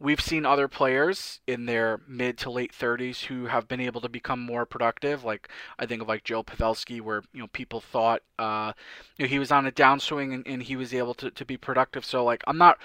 [0.00, 4.08] we've seen other players in their mid to late 30s who have been able to
[4.08, 5.24] become more productive.
[5.24, 8.72] Like I think of like Joe Pavelski, where you know people thought uh,
[9.16, 11.56] you know, he was on a downswing and, and he was able to, to be
[11.56, 12.04] productive.
[12.04, 12.78] So like I'm not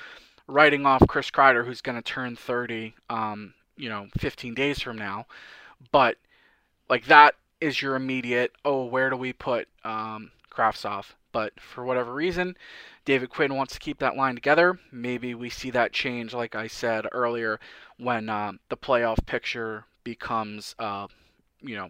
[0.48, 4.98] writing off Chris Kreider, who's going to turn 30, um, you know, 15 days from
[4.98, 5.26] now,
[5.92, 6.18] but
[6.90, 8.52] like that is your immediate.
[8.66, 11.06] Oh, where do we put um, Kravtsov?
[11.34, 12.56] But for whatever reason,
[13.04, 14.80] David Quinn wants to keep that line together.
[14.92, 17.60] Maybe we see that change, like I said earlier,
[17.98, 21.08] when uh, the playoff picture becomes, uh,
[21.60, 21.90] you know,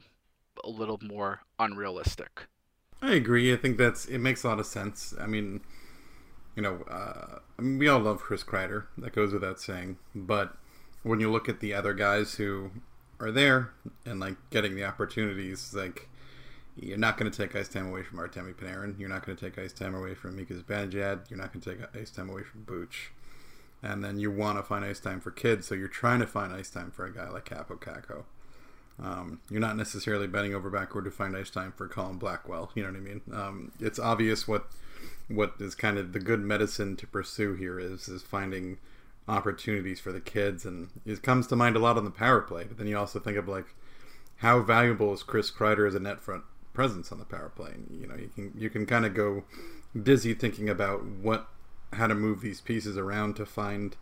[0.64, 2.48] a little more unrealistic.
[3.02, 3.54] I agree.
[3.54, 5.14] I think that's it makes a lot of sense.
[5.20, 5.62] I mean,
[6.56, 8.86] you know, uh, I mean, we all love Chris Kreider.
[8.98, 9.98] That goes without saying.
[10.16, 10.56] But
[11.04, 12.72] when you look at the other guys who
[13.20, 13.72] are there
[14.06, 16.08] and like getting the opportunities, like
[16.76, 19.00] you're not going to take ice time away from Artemi Panarin.
[19.00, 21.30] You're not going to take ice time away from Mika Zibanejad.
[21.30, 23.12] You're not going to take ice time away from Booch.
[23.82, 26.54] And then you want to find ice time for kids, so you're trying to find
[26.54, 28.24] ice time for a guy like Kaapo Kakko.
[29.02, 32.72] Um, you're not necessarily bending over backward to find ice time for Colin Blackwell.
[32.76, 33.22] You know what I mean?
[33.34, 34.68] Um, it's obvious what
[35.28, 38.78] what is kind of the good medicine to pursue here is is finding
[39.28, 42.66] opportunities for the kids, and it comes to mind a lot on the power play.
[42.66, 43.76] But then you also think of like
[44.38, 46.44] how valuable is Chris Kreider as a net front
[46.74, 47.74] presence on the power play.
[47.92, 49.44] You know, you can you can kind of go
[50.02, 51.48] dizzy thinking about what
[51.94, 53.96] how to move these pieces around to find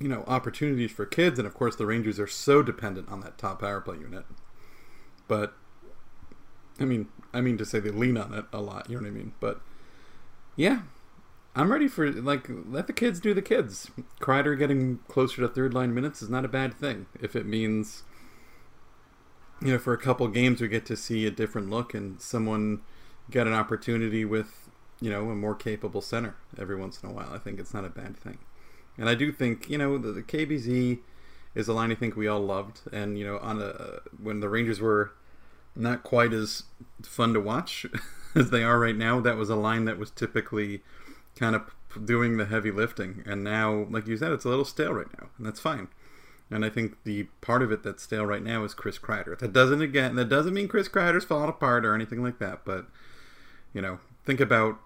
[0.00, 1.38] you know opportunities for kids.
[1.38, 4.24] And of course, the Rangers are so dependent on that top power play unit.
[5.28, 5.54] But
[6.80, 8.88] I mean, I mean to say they lean on it a lot.
[8.88, 9.32] You know what I mean?
[9.40, 9.60] But
[10.56, 10.82] yeah.
[11.56, 13.88] I'm ready for like let the kids do the kids.
[14.20, 18.02] Kreider getting closer to third line minutes is not a bad thing if it means
[19.64, 22.82] you know, for a couple games we get to see a different look and someone
[23.30, 24.64] get an opportunity with
[25.00, 27.30] you know, a more capable center every once in a while.
[27.32, 28.38] I think it's not a bad thing.
[28.96, 31.00] And I do think, you know, the, the KBZ
[31.54, 32.80] is a line I think we all loved.
[32.92, 35.12] And, you know, on a, when the Rangers were
[35.76, 36.64] not quite as
[37.02, 37.84] fun to watch
[38.34, 40.82] as they are right now, that was a line that was typically
[41.36, 43.22] kind of doing the heavy lifting.
[43.26, 45.88] And now, like you said, it's a little stale right now, and that's fine.
[46.50, 49.38] And I think the part of it that's stale right now is Chris Kreider.
[49.38, 52.86] That doesn't again that doesn't mean Chris Kreider's falling apart or anything like that, but
[53.72, 54.78] you know, think about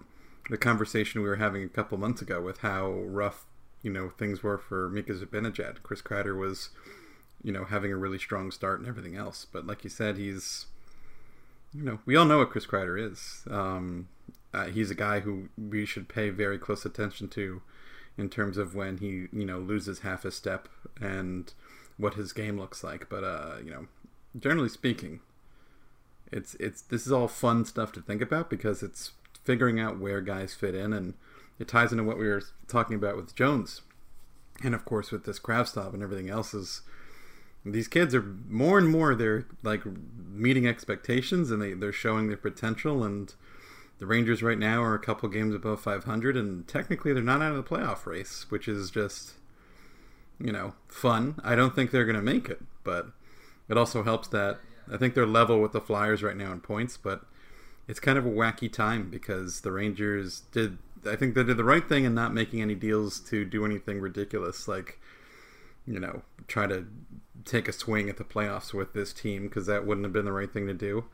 [0.49, 3.45] the conversation we were having a couple months ago with how rough,
[3.83, 5.83] you know, things were for Mika Zibanejad.
[5.83, 6.71] Chris Kreider was,
[7.43, 9.47] you know, having a really strong start and everything else.
[9.51, 10.67] But like you said, he's
[11.75, 13.45] you know, we all know what Chris Kreider is.
[13.51, 14.09] Um,
[14.55, 17.61] uh, he's a guy who we should pay very close attention to
[18.19, 20.69] in terms of when he you know loses half a step
[21.01, 21.55] and
[21.97, 23.09] what his game looks like.
[23.09, 23.87] But uh, you know,
[24.39, 25.21] generally speaking,
[26.31, 29.13] it's it's this is all fun stuff to think about because it's
[29.45, 31.15] figuring out where guys fit in and
[31.59, 33.81] it ties into what we were talking about with Jones,
[34.63, 36.83] and of course with this Kravtsov and everything else is
[37.65, 39.83] these kids are more and more they're like
[40.31, 43.35] meeting expectations and they, they're showing their potential and
[43.99, 47.55] the Rangers right now are a couple games above 500, and technically they're not out
[47.55, 49.33] of the playoff race, which is just,
[50.41, 51.41] you know, fun.
[51.43, 53.09] I don't think they're going to make it, but
[53.69, 56.97] it also helps that I think they're level with the Flyers right now in points,
[56.97, 57.25] but
[57.87, 61.65] it's kind of a wacky time because the Rangers did, I think they did the
[61.65, 65.01] right thing in not making any deals to do anything ridiculous, like,
[65.87, 66.87] you know, try to
[67.45, 70.33] take a swing at the playoffs with this team because that wouldn't have been the
[70.33, 71.05] right thing to do.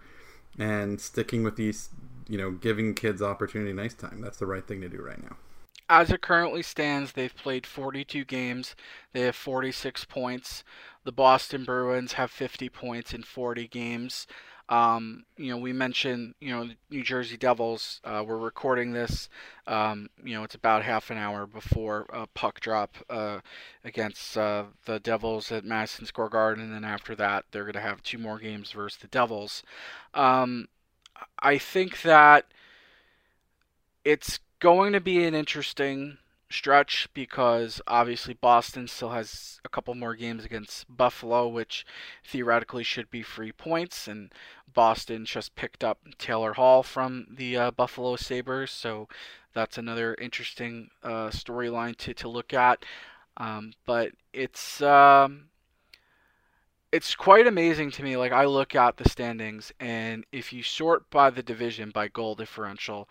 [0.59, 1.89] And sticking with these
[2.29, 4.21] you know, giving kids opportunity nice time.
[4.21, 5.37] That's the right thing to do right now.
[5.89, 8.75] As it currently stands, they've played 42 games.
[9.13, 10.65] They have 46 points.
[11.05, 14.27] The Boston Bruins have 50 points in 40 games.
[14.71, 18.01] Um, you know, we mentioned, you know, New Jersey Devils.
[18.03, 19.29] Uh, we're recording this.
[19.67, 23.41] Um, you know, it's about half an hour before puck drop uh,
[23.85, 27.81] against uh, the Devils at Madison Square Garden, and then after that, they're going to
[27.81, 29.63] have two more games versus the Devils.
[30.15, 30.69] Um,
[31.39, 32.47] I think that
[34.05, 36.19] it's going to be an interesting
[36.51, 41.85] stretch because obviously Boston still has a couple more games against Buffalo, which
[42.25, 44.33] theoretically should be free points, and
[44.73, 49.09] Boston just picked up Taylor Hall from the uh, Buffalo Sabres, so
[49.53, 52.85] that's another interesting uh, storyline to, to look at.
[53.37, 55.47] Um, but it's um,
[56.95, 58.17] it's quite amazing to me.
[58.17, 62.37] Like I look at the standings, and if you sort by the division by goal
[62.37, 63.09] differential,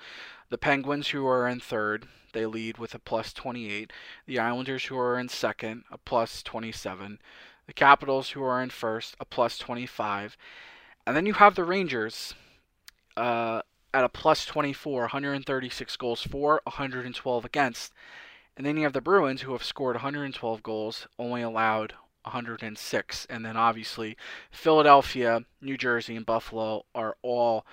[0.49, 3.91] the Penguins, who are in third, they lead with a plus 28.
[4.25, 7.19] The Islanders, who are in second, a plus 27.
[7.67, 10.37] The Capitals, who are in first, a plus 25.
[11.05, 12.35] And then you have the Rangers
[13.17, 13.63] uh,
[13.93, 17.91] at a plus 24, 136 goals for, 112 against.
[18.55, 23.27] And then you have the Bruins, who have scored 112 goals, only allowed 106.
[23.29, 24.17] And then obviously
[24.51, 27.65] Philadelphia, New Jersey, and Buffalo are all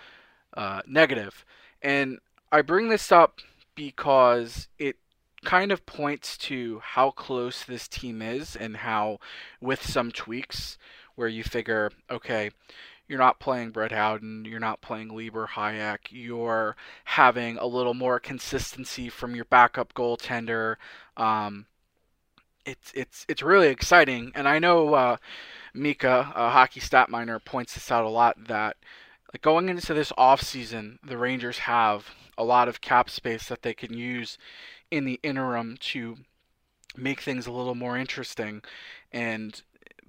[0.55, 1.44] uh, negative.
[1.82, 2.18] And
[2.53, 3.40] I bring this up
[3.74, 4.96] because it
[5.44, 9.18] kind of points to how close this team is and how,
[9.61, 10.76] with some tweaks,
[11.14, 12.51] where you figure, okay,
[13.09, 18.20] you're not playing Brett Howden, you're not playing Libor Hajek, you're having a little more
[18.20, 20.76] consistency from your backup goaltender.
[21.16, 21.66] Um,
[22.70, 25.16] it's it's it's really exciting, and I know uh,
[25.74, 28.76] Mika, a hockey stat miner, points this out a lot that
[29.32, 33.62] like, going into this off season, the Rangers have a lot of cap space that
[33.62, 34.38] they can use
[34.90, 36.16] in the interim to
[36.96, 38.62] make things a little more interesting,
[39.12, 39.62] and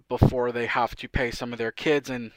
[0.08, 2.32] before they have to pay some of their kids and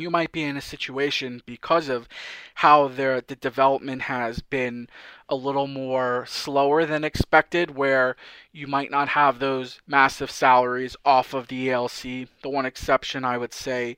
[0.00, 2.08] you might be in a situation because of
[2.54, 4.88] how their the development has been
[5.28, 8.16] a little more slower than expected where
[8.52, 12.28] you might not have those massive salaries off of the ELC.
[12.42, 13.96] The one exception I would say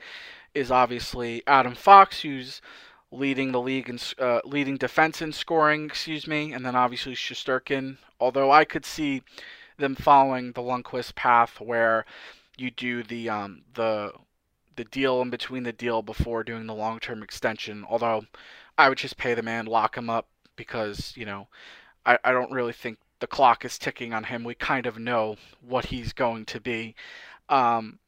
[0.54, 2.60] is obviously Adam Fox who's
[3.12, 7.98] leading the league and uh, leading defense in scoring, excuse me, and then obviously Shesterkin.
[8.20, 9.22] Although I could see
[9.78, 12.04] them following the Lundqvist path where
[12.56, 14.12] you do the um, the
[14.80, 17.84] the deal in between the deal before doing the long term extension.
[17.86, 18.24] Although
[18.78, 20.26] I would just pay the man, lock him up
[20.56, 21.48] because, you know,
[22.06, 24.42] I, I don't really think the clock is ticking on him.
[24.42, 26.94] We kind of know what he's going to be.
[27.50, 27.98] Um,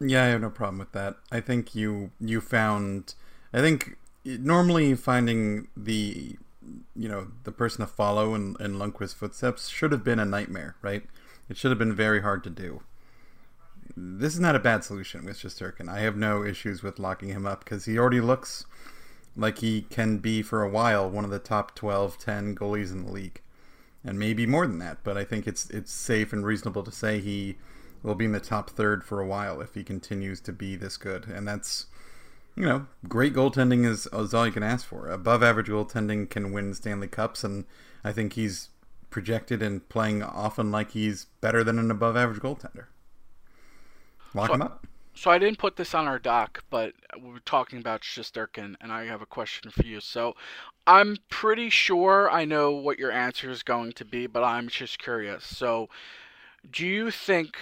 [0.00, 1.16] yeah, I have no problem with that.
[1.30, 3.14] I think you you found
[3.52, 6.36] I think normally finding the
[6.96, 10.76] you know the person to follow in, in Lundqvist's footsteps should have been a nightmare,
[10.80, 11.02] right?
[11.50, 12.80] It should have been very hard to do
[13.96, 15.88] this is not a bad solution with Shesterkin.
[15.88, 18.64] I have no issues with locking him up because he already looks
[19.36, 23.04] like he can be for a while one of the top 12, 10 goalies in
[23.04, 23.40] the league,
[24.04, 24.98] and maybe more than that.
[25.04, 27.56] But I think it's it's safe and reasonable to say he
[28.02, 30.96] will be in the top third for a while if he continues to be this
[30.96, 31.86] good, and that's
[32.56, 35.08] you know great goaltending is, is all you can ask for.
[35.08, 37.64] Above average goaltending can win Stanley Cups, and
[38.04, 38.70] I think he's
[39.10, 42.86] projected and playing often like he's better than an above average goaltender.
[44.34, 44.86] Lock So- up.
[45.12, 48.92] So I didn't put this on our doc, but we were talking about Shesterkin, and
[48.92, 50.00] I have a question for you.
[50.00, 50.34] So
[50.86, 54.98] I'm pretty sure I know what your answer is going to be, but I'm just
[54.98, 55.44] curious.
[55.44, 55.90] So
[56.70, 57.58] do you think,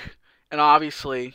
[0.53, 1.35] and obviously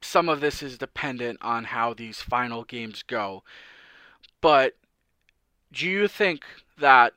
[0.00, 3.42] some of this is dependent on how these final games go,
[4.40, 4.76] but
[5.72, 6.44] do you think
[6.78, 7.14] that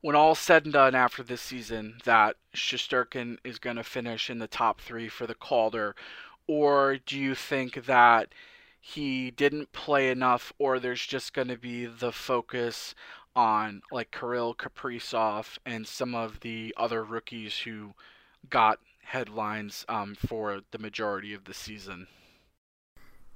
[0.00, 4.38] when all's said and done after this season, that Shesterkin is going to finish in
[4.38, 5.94] the top three for the Calder?
[6.50, 8.34] or do you think that
[8.80, 12.92] he didn't play enough, or there's just going to be the focus
[13.36, 17.92] on like Kirill Kaprizov and some of the other rookies who
[18.48, 22.08] got headlines um, for the majority of the season?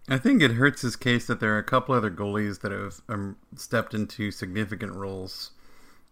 [0.09, 3.01] I think it hurts his case that there are a couple other goalies that have
[3.09, 5.53] um, stepped into significant roles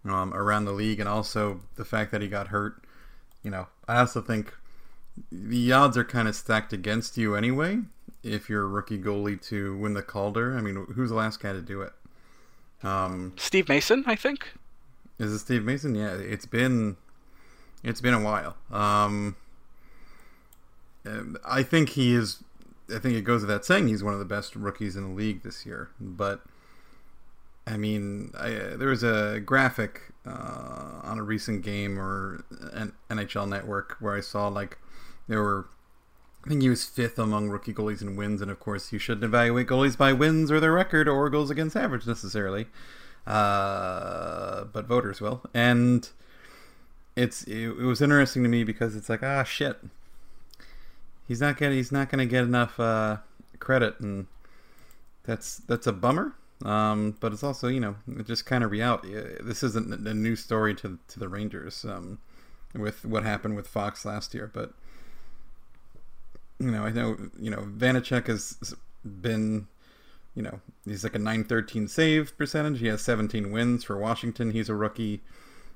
[0.04, 2.84] um, around the league, and also the fact that he got hurt.
[3.42, 4.54] You know, I also think
[5.30, 7.80] the odds are kind of stacked against you anyway.
[8.22, 11.52] If you're a rookie goalie to win the Calder, I mean, who's the last guy
[11.52, 11.92] to do it?
[12.84, 14.52] Um, Steve Mason, I think.
[15.18, 15.94] is it Steve Mason?
[15.94, 16.96] Yeah, it's been
[17.82, 18.56] it's been a while.
[18.70, 19.36] Um,
[21.44, 22.42] I think he is.
[22.94, 25.42] I think it goes without saying he's one of the best rookies in the league
[25.42, 25.90] this year.
[26.00, 26.42] But
[27.66, 33.48] I mean, I, there was a graphic uh, on a recent game or an NHL
[33.48, 34.78] Network where I saw like
[35.28, 35.68] there were.
[36.44, 39.22] I think he was fifth among rookie goalies in wins, and of course, you shouldn't
[39.22, 42.66] evaluate goalies by wins or their record or goals against average necessarily,
[43.28, 45.42] uh, but voters will.
[45.54, 46.08] And
[47.14, 49.78] it's it, it was interesting to me because it's like ah shit,
[51.28, 53.18] he's not getting he's not to get enough uh,
[53.58, 54.26] credit, and
[55.24, 56.34] that's that's a bummer.
[56.64, 59.16] Um, but it's also you know just kind of reality.
[59.16, 62.18] Uh, This isn't a new story to to the Rangers um,
[62.74, 64.72] with what happened with Fox last year, but
[66.58, 69.66] you know I know you know Vanecek has been
[70.34, 72.78] you know he's like a 913 save percentage.
[72.78, 74.52] He has 17 wins for Washington.
[74.52, 75.20] He's a rookie.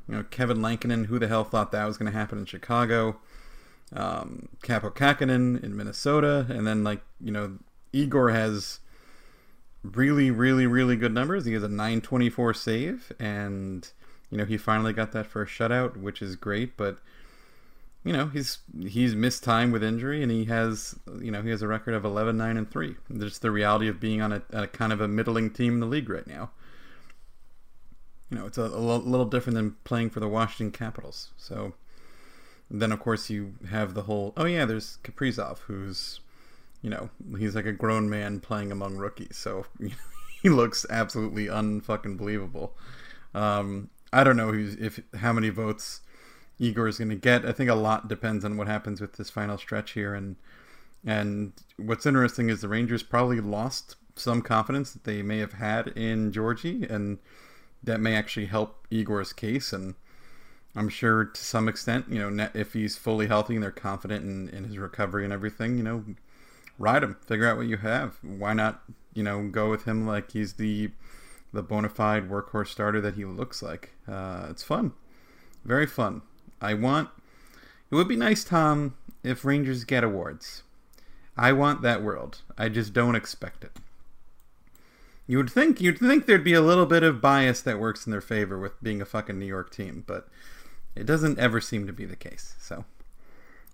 [0.08, 1.04] You know Kevin Lankinen.
[1.06, 3.18] Who the hell thought that was going to happen in Chicago?
[3.92, 7.58] Um, Kaapo Kahkonen in Minnesota, and then like you know
[7.92, 8.78] Igor has
[9.94, 11.44] really, really, really good numbers.
[11.44, 13.88] He has a 924 save, and
[14.30, 16.76] you know he finally got that first shutout, which is great.
[16.76, 16.98] But
[18.04, 21.62] you know he's he's missed time with injury, and he has you know he has
[21.62, 22.96] a record of 11, 9, and three.
[23.18, 25.86] Just the reality of being on a, a kind of a middling team in the
[25.86, 26.50] league right now.
[28.30, 31.30] You know, it's a, a little different than playing for the Washington Capitals.
[31.36, 31.74] So
[32.68, 34.32] then, of course, you have the whole.
[34.36, 36.20] Oh yeah, there's Kaprizov, who's
[36.86, 39.66] you know, he's like a grown man playing among rookies, so
[40.40, 42.76] he looks absolutely unfucking believable.
[43.34, 46.02] Um, I don't know if how many votes
[46.60, 47.44] Igor is going to get.
[47.44, 50.36] I think a lot depends on what happens with this final stretch here, and
[51.04, 55.88] and what's interesting is the Rangers probably lost some confidence that they may have had
[55.88, 57.18] in Georgie, and
[57.82, 59.72] that may actually help Igor's case.
[59.72, 59.96] And
[60.76, 64.48] I'm sure to some extent, you know, if he's fully healthy and they're confident in,
[64.56, 66.04] in his recovery and everything, you know,
[66.78, 67.16] ride him.
[67.26, 68.16] Figure out what you have.
[68.22, 68.82] Why not,
[69.14, 70.90] you know, go with him like he's the
[71.52, 73.92] the bona fide workhorse starter that he looks like.
[74.06, 74.92] Uh, it's fun,
[75.64, 76.22] very fun.
[76.60, 77.08] I want.
[77.90, 80.62] It would be nice, Tom, if Rangers get awards.
[81.36, 82.42] I want that world.
[82.58, 83.72] I just don't expect it.
[85.26, 88.12] You would think you'd think there'd be a little bit of bias that works in
[88.12, 90.28] their favor with being a fucking New York team, but
[90.94, 92.54] it doesn't ever seem to be the case.
[92.60, 92.84] So,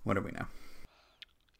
[0.03, 0.45] what do we know?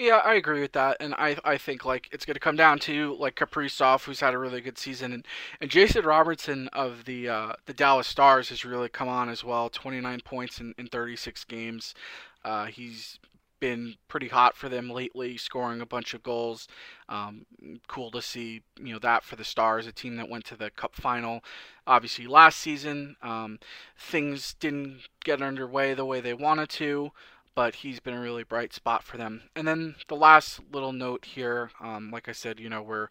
[0.03, 2.77] Yeah, I agree with that, and I I think like it's going to come down
[2.79, 5.25] to like Kaprizov, who's had a really good season, and,
[5.61, 9.69] and Jason Robertson of the uh, the Dallas Stars has really come on as well.
[9.69, 11.95] Twenty nine points in, in thirty six games.
[12.43, 13.17] Uh, he's
[13.61, 16.67] been pretty hot for them lately, scoring a bunch of goals.
[17.07, 17.45] Um,
[17.87, 20.69] cool to see you know that for the Stars, a team that went to the
[20.71, 21.45] Cup final.
[21.87, 23.57] Obviously, last season um,
[23.97, 27.11] things didn't get underway the way they wanted to
[27.55, 29.43] but he's been a really bright spot for them.
[29.55, 33.09] And then the last little note here, um, like I said, you know, we're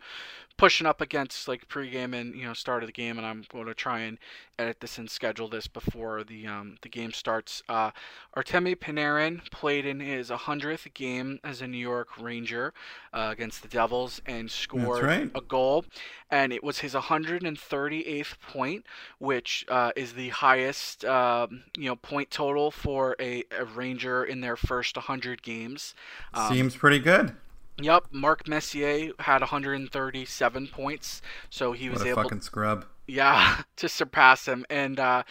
[0.63, 3.67] pushing up against like pregame and you know start of the game, and I'm going
[3.67, 4.17] to try and
[4.61, 7.65] edit this and schedule this before the um, the game starts.
[7.69, 7.91] Uh,
[8.37, 12.73] Artemi Panarin played in his 100th game as a New York Ranger
[13.13, 15.31] uh, against the Devils and scored right.
[15.35, 15.85] a goal,
[16.31, 18.87] and it was his 138th point,
[19.19, 24.41] which uh, is the highest um, you know point total for a, a Ranger in
[24.41, 25.97] their first 100 games.
[26.33, 27.35] Um, Seems pretty good.
[27.83, 32.85] Yep, Mark Messier had 137 points, so he was What a able, fucking scrub.
[33.07, 34.65] yeah, to surpass him.
[34.71, 35.23] And uh,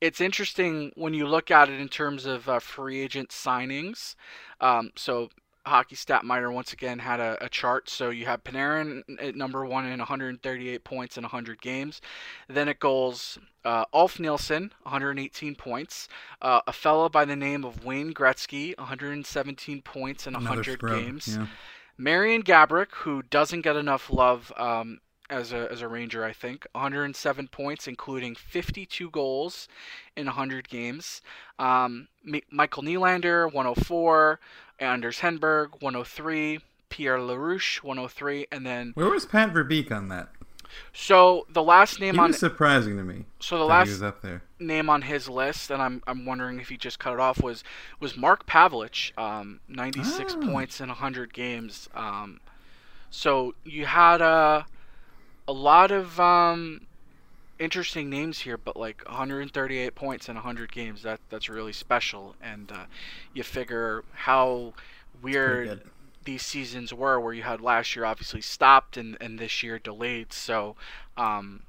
[0.00, 4.14] it's interesting when you look at it in terms of uh, free agent signings.
[4.60, 5.30] Um, so
[5.66, 7.88] Hockey Stat Miner once again had a, a chart.
[7.88, 12.02] So you have Panarin at number one in 138 points in 100 games.
[12.48, 16.06] Then it goes uh, Ulf Nilsson, 118 points.
[16.42, 20.98] Uh, a fellow by the name of Wayne Gretzky, 117 points in 100 scrub.
[21.00, 21.28] games.
[21.38, 21.46] Yeah.
[21.96, 26.66] Marian Gaborik, who doesn't get enough love um, as a as a Ranger, I think,
[26.72, 29.68] 107 points, including 52 goals
[30.16, 31.22] in 100 games.
[31.58, 32.08] Um,
[32.50, 34.40] Michael Nylander, 104.
[34.80, 36.60] Anders Hedberg, 103.
[36.94, 40.28] Pierre Larouche, 103, and then Where was Pat Verbeek on that?
[40.92, 43.24] So the last name He on was surprising to me.
[43.40, 44.42] so the last up there.
[44.58, 47.62] name on his list, and I'm I'm wondering if he just cut it off was
[48.00, 50.46] was Mark Pavelich, um, 96 Ah.
[50.46, 51.88] points in 100 games.
[51.94, 52.40] Um,
[53.10, 54.66] so you had a
[55.46, 56.86] a lot of um,
[57.58, 62.72] interesting names here, but like 138 points in 100 games that that's really special, and
[62.72, 62.84] uh,
[63.32, 64.72] you figure how
[65.22, 65.82] weird.
[66.24, 70.32] These seasons were where you had last year obviously stopped and, and this year delayed.
[70.32, 70.76] So
[71.16, 71.62] um,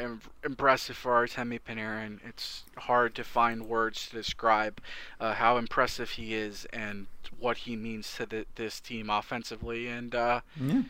[0.00, 2.18] im- impressive for Artemi Panarin.
[2.26, 4.80] It's hard to find words to describe
[5.20, 7.06] uh, how impressive he is and
[7.38, 9.88] what he means to the, this team offensively.
[9.88, 10.82] And uh, Yeah.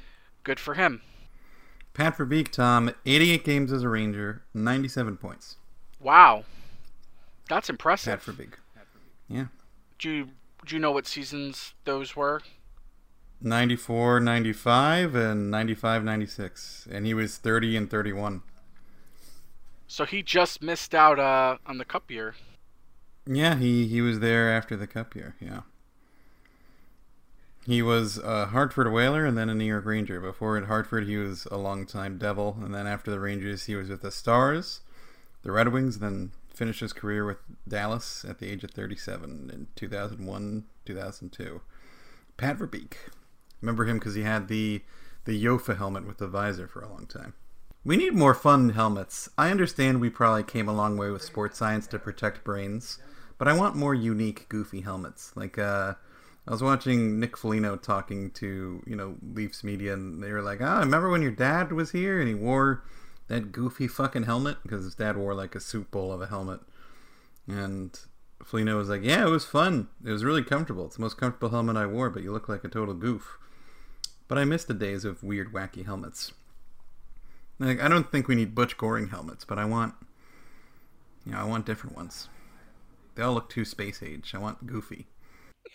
[0.45, 1.03] good for him.
[1.95, 5.57] Pat Verbeek, Tom, 88 games as a Ranger, 97 points.
[5.99, 6.45] Wow,
[7.49, 8.23] that's impressive.
[8.23, 8.53] Pat Verbeek.
[9.31, 9.47] Yeah.
[9.99, 10.29] Do you
[10.67, 12.43] do you know what seasons those were?
[13.41, 16.89] 94, 95, and 95, 96.
[16.91, 18.43] And he was 30 and 31.
[19.89, 22.35] So he just missed out uh, on the Cup year.
[23.27, 25.37] Yeah, he, he was there after the Cup year.
[25.41, 25.61] Yeah.
[27.67, 30.21] He was a Hartford Whaler and then a New York Ranger.
[30.21, 32.57] Before at Hartford, he was a longtime Devil.
[32.63, 34.81] And then after the Rangers, he was with the Stars,
[35.43, 39.67] the Red Wings, then finished his career with Dallas at the age of 37 in
[39.75, 41.61] 2001, 2002.
[42.37, 42.95] Pat Verbeek.
[43.61, 44.83] Remember him because he had the
[45.25, 47.35] the Jofa helmet with the visor for a long time.
[47.85, 49.29] We need more fun helmets.
[49.37, 52.99] I understand we probably came a long way with sports science to protect brains,
[53.39, 55.33] but I want more unique, goofy helmets.
[55.37, 55.95] Like, uh,
[56.47, 60.61] I was watching Nick Foligno talking to, you know, Leafs media, and they were like,
[60.63, 62.85] ah, remember when your dad was here and he wore
[63.29, 64.59] that goofy fucking helmet?
[64.63, 66.61] Because his dad wore like a soup bowl of a helmet.
[67.49, 67.99] And
[68.45, 69.89] Foligno was like, yeah, it was fun.
[70.05, 70.87] It was really comfortable.
[70.87, 73.39] It's the most comfortable helmet I wore, but you look like a total goof.
[74.29, 76.33] But I miss the days of weird, wacky helmets.
[77.59, 79.95] Like, I don't think we need Butch Goring helmets, but I want,
[81.25, 82.29] you know, I want different ones.
[83.15, 84.33] They all look too space age.
[84.35, 85.07] I want goofy.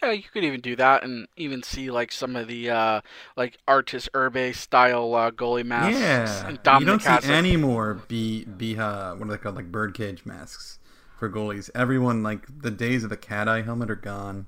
[0.01, 3.01] Yeah, you could even do that, and even see like some of the uh,
[3.35, 5.99] like Arturs Irbe style uh, goalie masks.
[5.99, 9.71] yeah, and you don't see any more be be uh, what are they called, like
[9.71, 10.79] birdcage masks
[11.21, 11.69] for goalies.
[11.75, 14.47] Everyone like the days of the cat eye helmet are gone.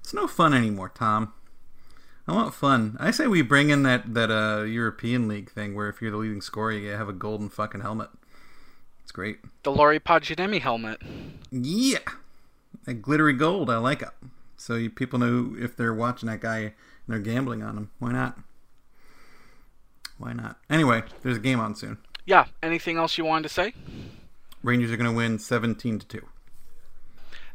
[0.00, 1.32] It's no fun anymore, Tom.
[2.28, 2.98] I want fun.
[3.00, 6.18] I say we bring in that that uh, European League thing where if you're the
[6.18, 8.10] leading scorer, you have a golden fucking helmet.
[9.02, 9.38] It's great.
[9.62, 11.00] the Laurie Paginemi helmet.
[11.50, 12.00] Yeah,
[12.84, 13.70] that glittery gold.
[13.70, 14.10] I like it.
[14.58, 16.72] So you, people know if they're watching that guy and
[17.08, 17.90] they're gambling on him.
[18.00, 18.38] Why not?
[20.18, 20.58] Why not?
[20.68, 21.96] Anyway, there's a game on soon.
[22.26, 22.46] Yeah.
[22.62, 23.72] Anything else you wanted to say?
[24.66, 26.26] Rangers are going to win 17 to 2.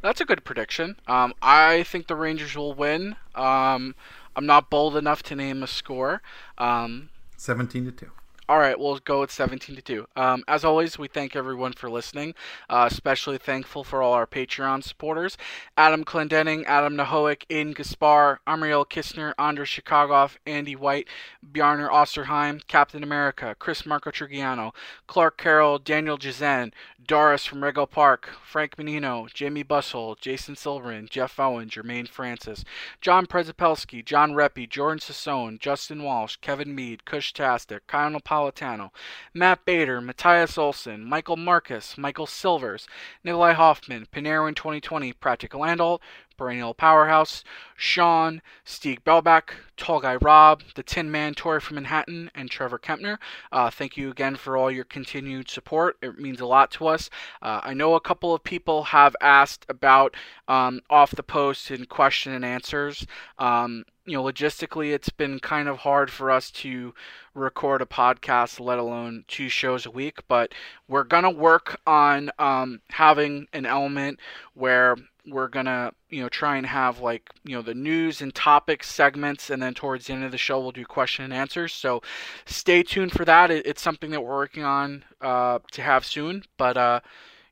[0.01, 0.95] That's a good prediction.
[1.07, 3.17] Um, I think the Rangers will win.
[3.35, 3.95] Um,
[4.35, 6.21] I'm not bold enough to name a score.
[6.57, 8.11] Um, 17 to 2.
[8.49, 10.05] All right, we'll go with 17 to 2.
[10.15, 12.33] Um, as always, we thank everyone for listening.
[12.69, 15.37] Uh, especially thankful for all our Patreon supporters
[15.77, 21.07] Adam Clendenning, Adam Nahoic, Aiden Gaspar, Amriel Kistner, Andres Chicagoff, Andy White,
[21.49, 24.73] Bjarner Osterheim, Captain America, Chris Marco Trigiano,
[25.07, 26.73] Clark Carroll, Daniel Jazen,
[27.03, 32.63] Doris from Rego Park, Frank Menino, Jamie Bussell, Jason Silverin, Jeff Owen, Jermaine Francis,
[32.99, 38.11] John Prezapelski, John Reppy, Jordan Sassone, Justin Walsh, Kevin Mead, Kush Tastic, Kyle
[38.41, 38.89] Napolitano,
[39.33, 42.87] Matt Bader, Matthias Olson, Michael Marcus, Michael Silvers,
[43.23, 46.01] Nikolai Hoffman, Panarin 2020, Practical Landal,
[46.41, 47.43] Perennial Powerhouse,
[47.75, 53.19] Sean, Steve Belback, Tall Guy Rob, the Tin Man Tori from Manhattan, and Trevor Kempner.
[53.51, 55.97] Uh, thank you again for all your continued support.
[56.01, 57.11] It means a lot to us.
[57.43, 60.15] Uh, I know a couple of people have asked about
[60.47, 63.05] um, off the post and question and answers.
[63.37, 66.95] Um, you know, logistically, it's been kind of hard for us to
[67.35, 70.19] record a podcast, let alone two shows a week.
[70.27, 70.53] But
[70.87, 74.19] we're gonna work on um, having an element
[74.55, 74.95] where
[75.27, 79.49] we're gonna, you know, try and have like, you know, the news and topics segments,
[79.49, 81.73] and then towards the end of the show, we'll do question and answers.
[81.73, 82.01] So
[82.45, 83.51] stay tuned for that.
[83.51, 86.43] It's something that we're working on uh, to have soon.
[86.57, 86.99] But uh,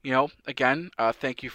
[0.04, 1.52] you know, again, uh, thank you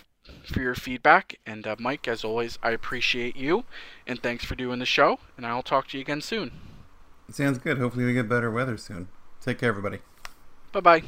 [0.46, 1.38] for your feedback.
[1.46, 3.64] And uh, Mike, as always, I appreciate you.
[4.06, 5.18] And thanks for doing the show.
[5.36, 6.52] And I'll talk to you again soon.
[7.30, 7.78] Sounds good.
[7.78, 9.08] Hopefully, we get better weather soon.
[9.40, 9.98] Take care, everybody.
[10.72, 11.02] Bye bye.